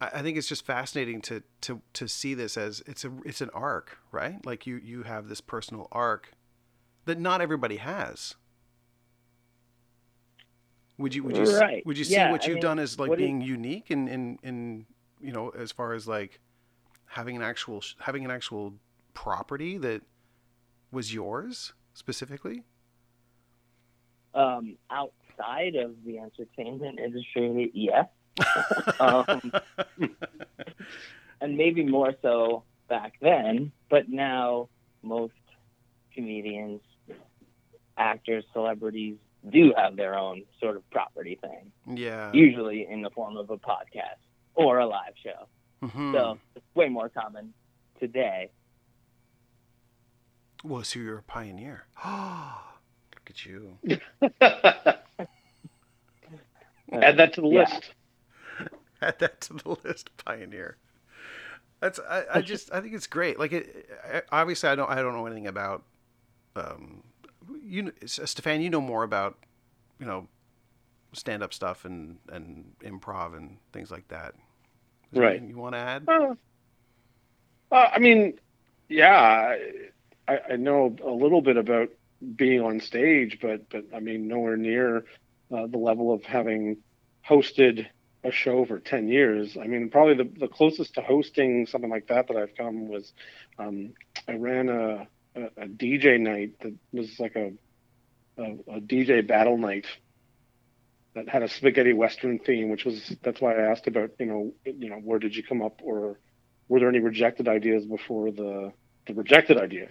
[0.00, 3.40] I I think it's just fascinating to, to, to see this as it's a it's
[3.40, 4.44] an arc, right?
[4.44, 6.32] Like you you have this personal arc
[7.04, 8.34] that not everybody has.
[10.98, 11.84] Would you would you Right.
[11.86, 14.38] would you see Yeah, what you've mean, done as like is- being unique in, in
[14.42, 14.86] in
[15.20, 16.40] you know as far as like
[17.06, 18.74] having an actual having an actual
[19.14, 20.02] property that
[20.90, 22.64] was yours specifically?
[24.34, 28.06] Um, outside of the entertainment industry, yes.
[29.00, 29.52] Um,
[31.40, 34.68] and maybe more so back then, but now
[35.02, 35.32] most
[36.14, 36.80] comedians,
[37.96, 39.16] actors, celebrities
[39.48, 42.30] do have their own sort of property thing, yeah.
[42.32, 44.18] usually in the form of a podcast
[44.54, 45.46] or a live show.
[45.86, 46.12] Mhm.
[46.12, 47.54] So it's way more common
[48.00, 48.50] today.
[50.64, 51.84] Well, so you're a pioneer.
[52.04, 53.78] Look at you.
[56.90, 57.60] Add that to the Yeah.
[57.60, 57.90] list.
[59.02, 60.76] Add that to the list, pioneer.
[61.80, 63.38] That's I, I just I think it's great.
[63.38, 65.84] Like it, I, obviously I don't I don't know anything about
[66.56, 67.04] um
[67.62, 69.38] you Stefan you know more about
[70.00, 70.26] you know
[71.12, 74.34] stand up stuff and and improv and things like that.
[75.12, 75.42] Is Right.
[75.42, 76.04] You want to add?
[76.08, 76.34] Uh,
[77.70, 78.38] uh, I mean,
[78.88, 79.56] yeah,
[80.26, 81.90] I, I know a little bit about
[82.36, 85.04] being on stage, but but I mean, nowhere near
[85.52, 86.78] uh, the level of having
[87.26, 87.86] hosted
[88.28, 89.56] a show for ten years.
[89.60, 93.12] I mean, probably the, the closest to hosting something like that that I've come was
[93.58, 93.94] um,
[94.28, 97.52] I ran a, a, a DJ night that was like a,
[98.38, 99.86] a a DJ battle night
[101.14, 104.52] that had a spaghetti western theme, which was that's why I asked about you know
[104.64, 106.18] you know where did you come up or
[106.68, 108.72] were there any rejected ideas before the
[109.06, 109.88] the rejected idea?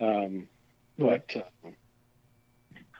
[0.00, 0.48] Um,
[0.98, 1.70] but uh,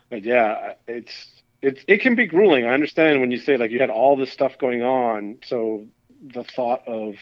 [0.08, 2.64] but yeah, it's it's it can be grueling.
[2.66, 5.86] I understand when you say like you had all this stuff going on, so
[6.22, 7.14] the thought of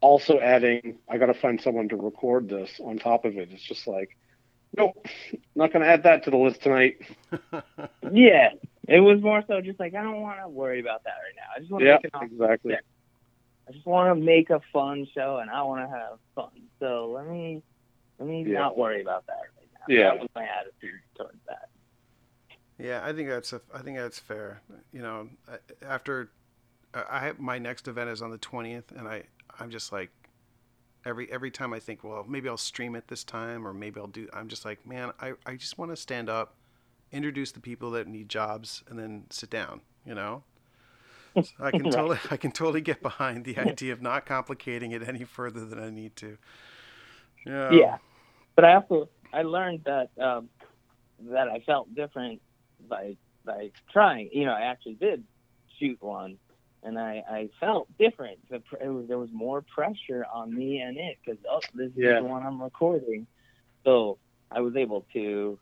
[0.00, 3.50] also adding I got to find someone to record this on top of it.
[3.52, 4.16] It's just like
[4.76, 5.06] nope,
[5.54, 6.96] not going to add that to the list tonight.
[8.10, 8.50] Yeah,
[8.88, 11.42] it was more so just like I don't want to worry about that right now.
[11.56, 12.28] I just want to Yeah, make it awesome.
[12.32, 12.72] exactly.
[12.72, 12.78] Yeah.
[13.68, 16.50] I just want to make a fun show and I want to have fun.
[16.80, 17.62] So let me
[18.18, 18.58] let me Yeah.
[18.58, 19.94] not worry about that right now.
[19.94, 20.10] Yeah.
[20.10, 21.68] That was my attitude towards that.
[22.78, 24.62] Yeah, I think that's a, I think that's fair.
[24.92, 25.28] You know,
[25.86, 26.30] after
[26.94, 29.24] I my next event is on the twentieth, and I
[29.60, 30.10] I'm just like
[31.06, 34.06] every every time I think, well, maybe I'll stream it this time, or maybe I'll
[34.08, 34.28] do.
[34.32, 36.56] I'm just like, man, I I just want to stand up,
[37.12, 39.82] introduce the people that need jobs, and then sit down.
[40.06, 40.44] You know.
[41.40, 41.88] So I can Right.
[41.88, 45.78] totally I can totally get behind the idea of not complicating it any further than
[45.80, 46.38] I need to.
[47.46, 47.82] Yeah.
[47.82, 47.96] yeah
[48.56, 50.48] but i also i learned that um
[51.30, 52.40] that i felt different
[52.88, 55.24] by by trying you know i actually did
[55.78, 56.38] shoot one
[56.82, 58.38] and i i felt different.
[58.50, 61.90] The, pr- it was, there was more pressure on me and it because oh this
[61.90, 63.26] is the one i'm recording.
[63.84, 64.18] So
[64.50, 65.58] i was able to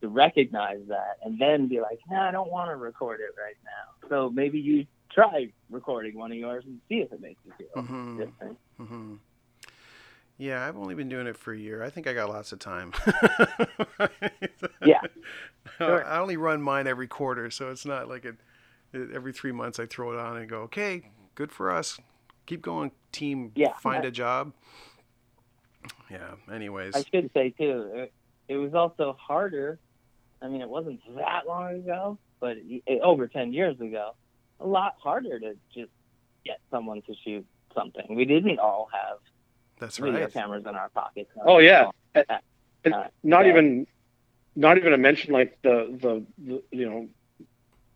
[0.00, 3.56] to recognize that and then be like nah i don't want to record it right
[3.64, 4.08] now.
[4.08, 7.82] So maybe you try recording one of yours and see if it makes you feel
[7.82, 8.18] Mhm.
[8.18, 8.58] different.
[8.76, 9.14] Hmm
[10.38, 11.82] Yeah, I've only been doing it for a year.
[11.82, 12.92] I think I got lots of time.
[14.84, 15.00] Yeah,
[15.66, 16.06] uh, sure.
[16.06, 18.36] I only run mine every quarter, so it's not like it,
[18.92, 19.10] it.
[19.12, 21.98] Every three months, I throw it on and go, "Okay, good for us.
[22.46, 23.50] Keep going, team.
[23.56, 23.76] Yeah.
[23.78, 24.52] find a job."
[26.08, 26.34] Yeah.
[26.52, 28.12] Anyways, I should say too, it,
[28.46, 29.80] it was also harder.
[30.40, 34.12] I mean, it wasn't that long ago, but it, eh, over ten years ago,
[34.60, 35.90] a lot harder to just
[36.44, 38.14] get someone to shoot something.
[38.14, 39.18] We didn't all have
[39.78, 40.32] that's video right.
[40.32, 41.30] cameras in our pockets.
[41.44, 41.90] Oh yeah,
[42.82, 43.50] and Uh, not yeah.
[43.52, 43.86] even
[44.56, 47.08] not even to mention like the, the the you know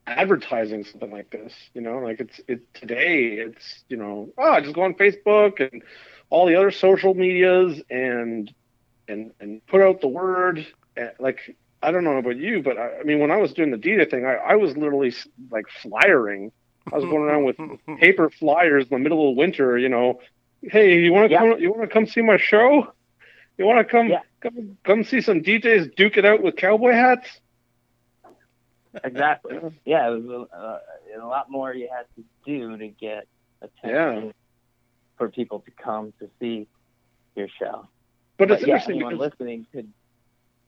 [0.07, 1.53] advertising something like this.
[1.75, 3.35] You know, like it's it's today.
[3.35, 5.83] It's you know oh just go on Facebook and
[6.31, 8.53] all the other social medias and
[9.09, 10.67] and and put out the word.
[10.97, 13.71] And, like I don't know about you, but I, I mean when I was doing
[13.71, 15.15] the DJ thing, I, I was literally
[15.51, 16.53] like flyering.
[16.93, 17.57] I was going around with
[18.01, 19.79] paper flyers in the middle of winter.
[19.79, 20.21] You know,
[20.63, 21.39] hey, you want to Yeah.
[21.41, 21.61] come?
[21.61, 22.93] You want to come see my show?
[23.59, 24.09] You want to come?
[24.09, 24.21] Yeah.
[24.41, 27.41] Come, come see some DJs duke it out with cowboy hats.
[29.05, 29.57] exactly.
[29.85, 30.79] Yeah, it was a, uh,
[31.23, 33.27] a lot more you had to do to get
[33.61, 34.33] attention
[35.17, 36.67] for people to come to see
[37.37, 37.89] your show.
[38.39, 39.93] But it's But yeah, interesting anyone because listening could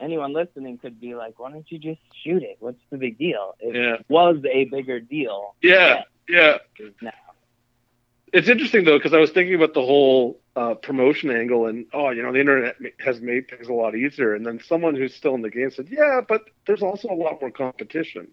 [0.01, 2.57] anyone listening could be like, why don't you just shoot it?
[2.61, 3.55] What's the big deal?
[3.61, 6.59] It yeah, was a bigger deal yeah, yeah.
[7.01, 7.11] now.
[8.35, 12.11] It's interesting though because I was thinking about the whole uh, promotion angle and oh,
[12.11, 14.35] you know, the internet has made things a lot easier.
[14.35, 17.41] And then someone who's still in the game said, yeah, but there's also a lot
[17.41, 18.27] more competition,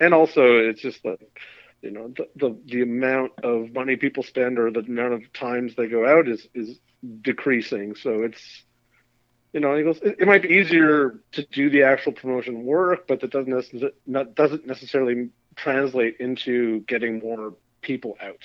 [0.00, 1.40] and also it's just like.
[1.82, 5.74] You know the, the the amount of money people spend or the amount of times
[5.76, 6.80] they go out is is
[7.20, 7.94] decreasing.
[7.94, 8.64] So it's
[9.52, 13.06] you know, he goes, it, it might be easier to do the actual promotion work,
[13.06, 18.40] but that doesn't necess- not, doesn't necessarily translate into getting more people out.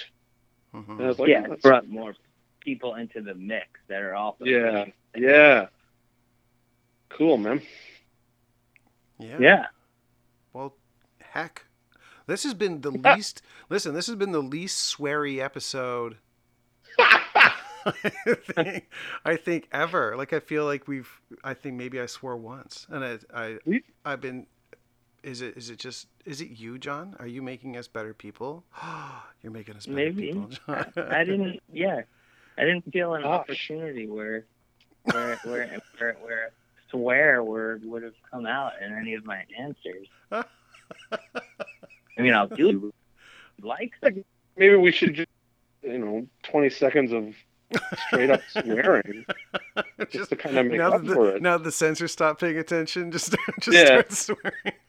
[0.74, 0.90] Mhm.
[0.90, 2.16] And I was like, yeah, "Oh, it brought more
[2.60, 5.68] people into the mix that are also yeah, yeah,
[7.10, 7.62] cool, man.
[9.18, 9.38] Yeah.
[9.40, 9.66] yeah.
[10.54, 10.76] Well,
[11.20, 11.66] heck,
[12.28, 13.42] this has been the least.
[13.70, 16.18] Listen, this has been the least sweary episode.
[17.86, 18.90] I think,
[19.26, 20.16] I think ever.
[20.18, 21.10] Like I feel like we've.
[21.44, 23.58] I think maybe I swore once, and I, I
[24.06, 24.48] I've been.
[25.24, 27.16] Is it is it just is it you, John?
[27.20, 28.64] Are you making us better people?
[29.42, 30.50] You're making us better Maybe people.
[30.68, 31.60] I, I didn't.
[31.72, 32.02] Yeah,
[32.58, 33.40] I didn't feel an Gosh.
[33.42, 34.46] opportunity where
[35.04, 36.52] where where where, where
[36.90, 40.08] swear word would have come out in any of my answers.
[40.32, 40.44] I
[42.18, 42.92] mean, I'll do
[43.62, 43.92] like
[44.58, 45.30] Maybe we should just,
[45.84, 47.34] you know, 20 seconds of
[48.08, 49.26] straight up swearing
[50.10, 51.42] just to kind of make up that for it.
[51.42, 53.86] now the censors stop paying attention, just just Yeah.
[53.86, 54.80] start swearing.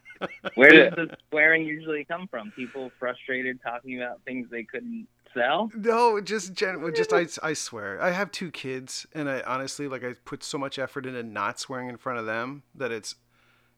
[0.54, 2.50] Where does the swearing usually come from?
[2.52, 5.70] People frustrated talking about things they couldn't sell?
[5.74, 8.00] No, just gen- just I, I swear.
[8.02, 11.58] I have two kids, and I honestly like I put so much effort into not
[11.60, 13.14] swearing in front of them that it's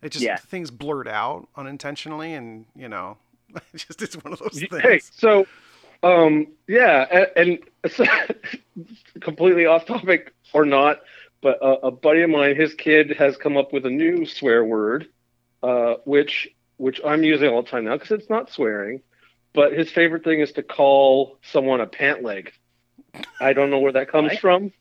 [0.03, 0.36] it just Yeah.
[0.36, 3.18] things blurt out unintentionally, and you know,
[3.74, 4.82] just it's one of those things.
[4.82, 5.47] Hey, so,
[6.03, 8.01] um, yeah, and, and it's
[9.20, 11.01] completely off topic or not,
[11.40, 14.64] but a, a buddy of mine, his kid has come up with a new swear
[14.64, 15.07] word,
[15.62, 16.48] uh, which
[16.78, 19.02] which I'm using all the time now because it's not swearing,
[19.54, 22.52] but his favorite thing is to call someone a pant leg.
[23.40, 24.40] I don't know where that comes What?
[24.40, 24.72] from,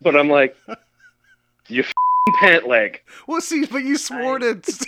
[0.00, 0.56] but I'm like,
[1.68, 3.00] you f***ing pant leg.
[3.26, 4.86] Well, see, but you swore I- to.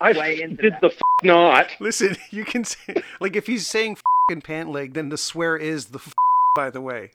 [0.00, 0.80] I Way into did that.
[0.82, 1.68] the f- not.
[1.80, 3.96] Listen, you can say like if he's saying
[4.28, 5.98] "fing pant leg, then the swear is the.
[5.98, 6.12] F-
[6.54, 7.10] by the way,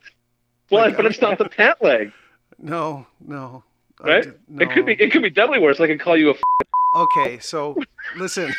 [0.72, 2.12] Well, Like, but it's not the pant leg,
[2.58, 3.64] no, no.
[4.00, 4.24] Right?
[4.24, 4.94] did- It could be.
[4.94, 5.80] It could be deadly worse.
[5.80, 6.42] I could call you a f-
[6.96, 7.76] Okay, so
[8.18, 8.54] listen,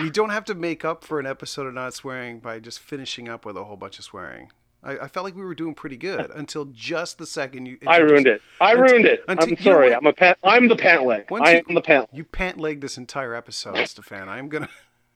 [0.00, 3.28] we don't have to make up for an episode of not swearing by just finishing
[3.28, 4.50] up with a whole bunch of swearing.
[4.82, 7.78] I, I felt like we were doing pretty good until just the second you.
[7.86, 8.40] I ruined it.
[8.60, 9.24] I Until- ruined it.
[9.26, 9.94] until- I'm you know sorry.
[9.94, 10.38] I'm a pant.
[10.44, 11.24] I'm the pant leg.
[11.32, 12.08] I you- am the pant.
[12.12, 14.28] You pant leg this entire episode, Stefan.
[14.28, 14.68] I'm gonna,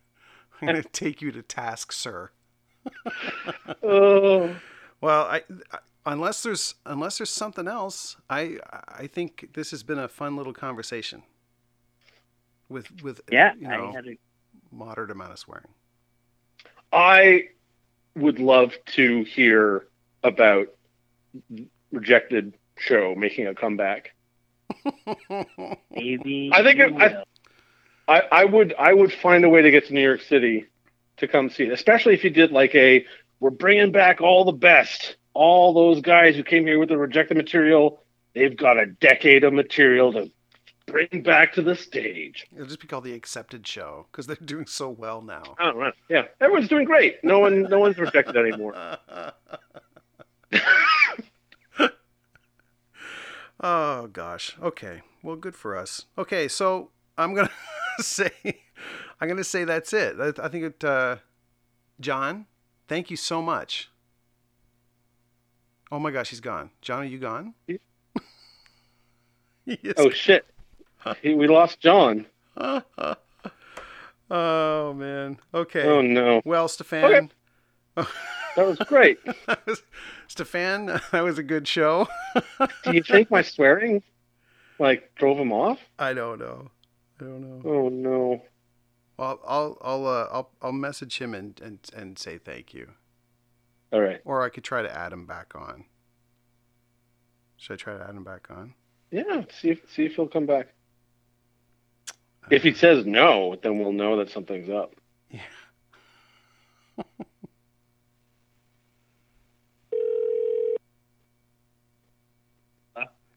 [0.60, 2.30] I'm gonna take you to task, sir.
[3.82, 4.56] Oh,
[5.00, 5.42] Well, I,
[5.72, 5.78] I
[6.10, 8.58] unless there's unless there's something else, I
[8.88, 11.22] I think this has been a fun little conversation.
[12.68, 14.18] With with Yeah, you know I had a
[14.72, 15.68] moderate amount of swearing.
[16.92, 17.48] I
[18.16, 19.86] would love to hear
[20.24, 20.68] about
[21.92, 24.14] rejected show making a comeback.
[25.90, 26.50] maybe.
[26.52, 27.24] I think it- I-
[28.08, 30.66] I, I would I would find a way to get to New York City
[31.18, 33.06] to come see it, especially if you did like a
[33.38, 37.36] we're bringing back all the best, all those guys who came here with the rejected
[37.36, 38.02] material.
[38.34, 40.30] They've got a decade of material to
[40.86, 42.46] bring back to the stage.
[42.52, 45.42] It'll just be called the accepted show because they're doing so well now.
[45.58, 45.94] Oh, right.
[46.08, 47.22] Yeah, everyone's doing great.
[47.22, 48.74] No one, no one's rejected anymore.
[53.60, 54.56] oh gosh.
[54.62, 55.02] Okay.
[55.22, 56.06] Well, good for us.
[56.16, 57.50] Okay, so I'm gonna
[57.98, 58.30] say,
[59.20, 60.16] I'm gonna say that's it.
[60.18, 60.82] I, I think it.
[60.84, 61.16] Uh,
[62.00, 62.46] John,
[62.88, 63.90] thank you so much.
[65.92, 66.70] Oh my gosh, he's gone.
[66.80, 67.54] John, are you gone?
[69.64, 69.94] yes.
[69.96, 70.46] Oh shit,
[71.22, 72.26] He- we lost John.
[74.30, 75.38] oh man.
[75.54, 75.82] Okay.
[75.84, 77.04] Oh no, Well, Stefan.
[77.04, 77.28] Okay.
[78.56, 79.18] that was great.
[79.46, 79.82] that was,
[80.28, 82.06] Stefan, that was a good show.
[82.84, 84.02] Do you think my swearing
[84.78, 85.78] like drove him off?
[85.98, 86.70] I don't know.
[87.20, 87.70] I don't know.
[87.70, 88.42] Oh no.
[89.18, 92.92] Well, I'll I'll uh, I'll I'll message him and, and and say thank you,
[93.92, 94.20] All right.
[94.24, 95.84] or I could try to add him back on.
[97.56, 98.74] Should I try to add him back on?
[99.10, 99.42] Yeah.
[99.60, 100.68] See if see if he'll come back.
[102.50, 104.94] If he says no, then we'll know that something's up.
[105.30, 105.40] Yeah.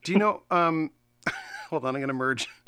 [0.04, 0.44] Do you know?
[0.52, 0.92] Um,
[1.70, 2.48] hold on, I'm gonna merge.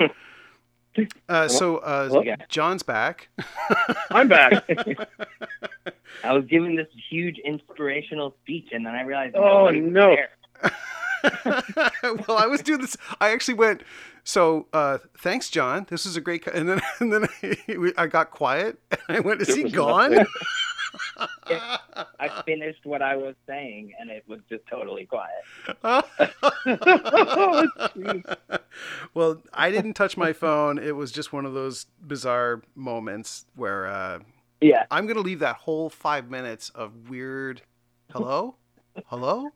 [1.28, 3.28] Uh, so uh, John's back.
[4.10, 4.68] I'm back.
[6.24, 9.36] I was giving this huge inspirational speech, and then I realized.
[9.36, 10.16] Oh, no.
[11.44, 12.96] well, I was doing this.
[13.20, 13.82] I actually went.
[14.24, 15.86] So uh, thanks, John.
[15.88, 16.44] This is a great.
[16.44, 16.52] Co-.
[16.52, 17.28] And then and then
[17.96, 18.78] I got quiet.
[19.08, 19.42] And I went.
[19.42, 20.26] Is he gone?
[21.18, 26.04] I finished what I was saying, and it was just totally quiet.
[29.16, 30.78] Well, I didn't touch my phone.
[30.78, 34.18] It was just one of those bizarre moments where uh,
[34.60, 34.84] Yeah.
[34.90, 37.62] I'm going to leave that whole five minutes of weird.
[38.12, 38.56] Hello,
[39.06, 39.48] hello,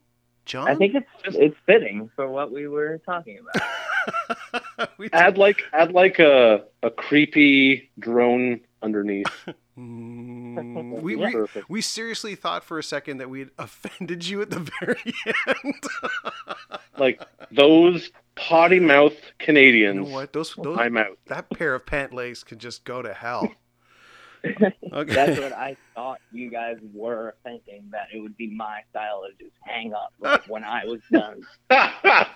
[0.47, 0.67] John.
[0.67, 4.91] I think it's it's fitting for what we were talking about.
[4.99, 9.31] we add like add like a a creepy drone underneath.
[9.79, 11.35] Mm, we, we
[11.71, 15.15] we seriously thought for a second that we'd offended you at the very
[15.47, 15.85] end.
[16.99, 20.09] Like those potty mouth you Canadians.
[20.09, 20.33] know what?
[20.33, 21.19] Those those I'm out.
[21.27, 23.49] that pair of pant legs can just go to hell.
[24.43, 25.15] Okay.
[25.15, 29.45] That's what I thought you guys were thinking that it would be my style to
[29.45, 31.43] just hang up like when I was done.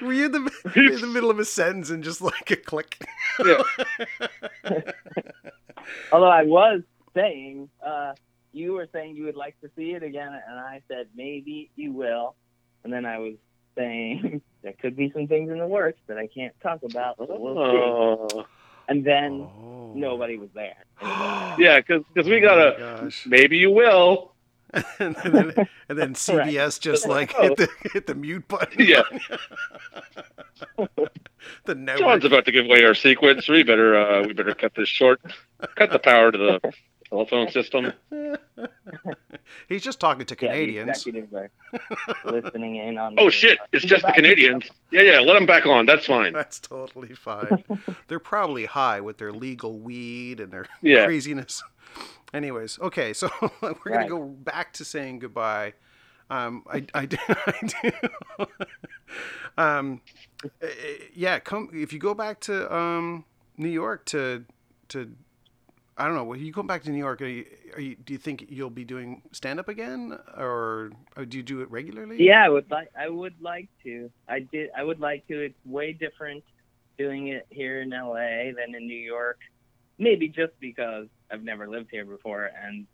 [0.00, 2.48] Were you in the, were you in the middle of a sentence and just like
[2.52, 3.04] a click?
[3.44, 3.60] Yeah.
[6.12, 6.82] Although I was
[7.14, 8.12] saying, uh,
[8.52, 11.92] you were saying you would like to see it again, and I said maybe you
[11.92, 12.36] will,
[12.84, 13.34] and then I was
[13.76, 17.16] saying there could be some things in the works that I can't talk about.
[17.18, 18.36] But we'll see.
[18.38, 18.46] Oh.
[18.88, 19.92] And then Oh.
[19.94, 20.76] nobody was there.
[21.58, 23.26] Yeah, because we got Oh to my gosh.
[23.26, 24.32] maybe you will.
[24.98, 25.52] and, then,
[25.90, 28.86] and then CBS just like hit the hit the mute button.
[28.86, 29.02] Yeah.
[31.64, 32.00] the network.
[32.00, 33.48] John's about to give away our sequence.
[33.48, 35.20] We better uh, we better cut this short.
[35.76, 36.72] Cut the power to the
[37.12, 37.92] telephone system.
[39.68, 40.88] He's just talking to Canadians.
[41.06, 41.50] executives are
[42.24, 43.16] listening in on.
[43.18, 43.58] Oh the- shit!
[43.72, 44.64] It's just the Canadians.
[44.90, 45.20] Yeah, yeah.
[45.20, 45.84] Let them back on.
[45.86, 46.32] That's fine.
[46.32, 47.64] That's totally fine.
[48.08, 51.04] They're probably high with their legal weed and their Yeah.
[51.04, 51.62] craziness.
[52.32, 53.28] Anyways, okay, so
[53.60, 55.74] we're gonna go back to saying goodbye.
[56.30, 57.18] Um, I, I do.
[57.28, 57.90] I
[58.38, 58.46] do.
[59.58, 60.00] um,
[60.62, 60.66] eh,
[61.14, 63.24] yeah, come if you go back to um,
[63.58, 64.44] New York to
[64.88, 65.12] to
[65.96, 66.24] I don't know.
[66.24, 68.70] When you come back to New York, are you, are you, do you think you'll
[68.70, 72.16] be doing stand up again, or, or do you do it regularly?
[72.18, 72.88] Yeah, I would like.
[72.98, 74.10] I would like to.
[74.28, 74.70] I did.
[74.76, 75.44] I would like to.
[75.44, 76.44] It's way different
[76.98, 79.38] doing it here in LA than in New York.
[79.98, 82.86] Maybe just because I've never lived here before, and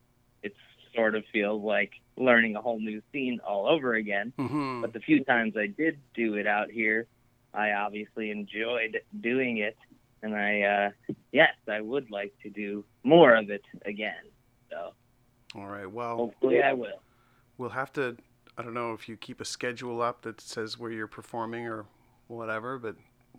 [0.42, 0.54] it
[0.94, 4.32] sort of feels like learning a whole new scene all over again.
[4.36, 7.06] hmm But the few times I did do it out here,
[7.54, 9.76] I obviously enjoyed doing it,
[10.22, 10.90] and I, uh,
[11.32, 14.14] yes, I would like to do more of it again.
[14.70, 14.92] So
[15.54, 15.90] All right.
[15.90, 17.00] Well, hopefully, I will.
[17.56, 18.16] we'll have to
[18.56, 21.86] i don't know if you keep a schedule up that says where you're performing or
[22.26, 22.96] whatever but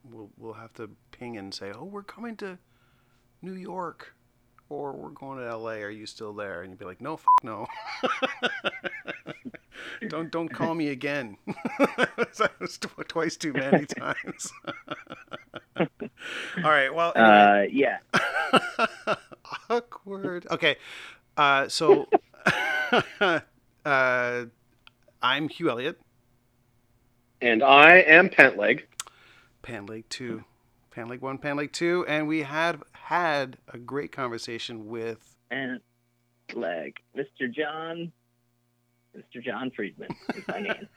[0.09, 2.57] we'll we'll have to ping and say oh we're coming to
[3.41, 4.15] new york
[4.69, 7.25] or we're going to la are you still there and you'd be like no f-
[7.43, 7.67] no
[10.07, 11.35] don't don't call me again
[11.79, 14.51] that was tw- twice too many times
[16.57, 17.67] all right well anyway.
[17.67, 19.15] Uh, yeah.
[19.69, 20.47] awkward.
[20.51, 20.75] Okay,
[21.37, 22.07] uh, so
[23.85, 24.45] uh,
[25.21, 25.99] I'm Hugh Elliott,
[27.41, 28.83] And I am Pentleg.
[29.61, 30.43] Pan Lake Two,
[30.91, 35.35] Pan Lake One, Pan Lake Two, and we had had a great conversation with.
[35.51, 35.79] and
[36.55, 37.51] like Mr.
[37.51, 38.11] John,
[39.15, 39.43] Mr.
[39.43, 40.87] John Friedman is my name.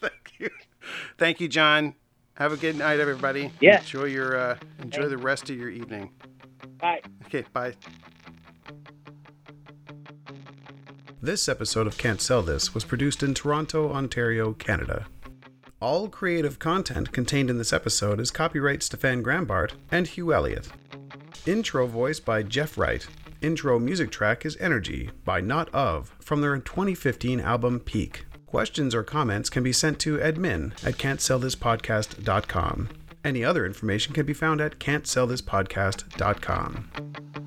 [0.00, 0.50] Thank you,
[1.18, 1.94] thank you, John.
[2.34, 3.52] Have a good night, everybody.
[3.60, 3.80] Yeah.
[3.80, 6.10] Enjoy your uh, enjoy the rest of your evening.
[6.78, 7.02] Bye.
[7.26, 7.74] Okay, bye.
[11.20, 15.06] This episode of Can't Sell This was produced in Toronto, Ontario, Canada.
[15.80, 20.68] All creative content contained in this episode is copyright Stefan Grambart and Hugh Elliott.
[21.46, 23.06] Intro voice by Jeff Wright.
[23.40, 28.24] Intro music track is Energy by Not Of from their 2015 album Peak.
[28.52, 32.88] Questions or comments can be sent to admin at can'tsellthispodcast.com.
[33.24, 37.41] Any other information can be found at can'tsellthispodcast.com.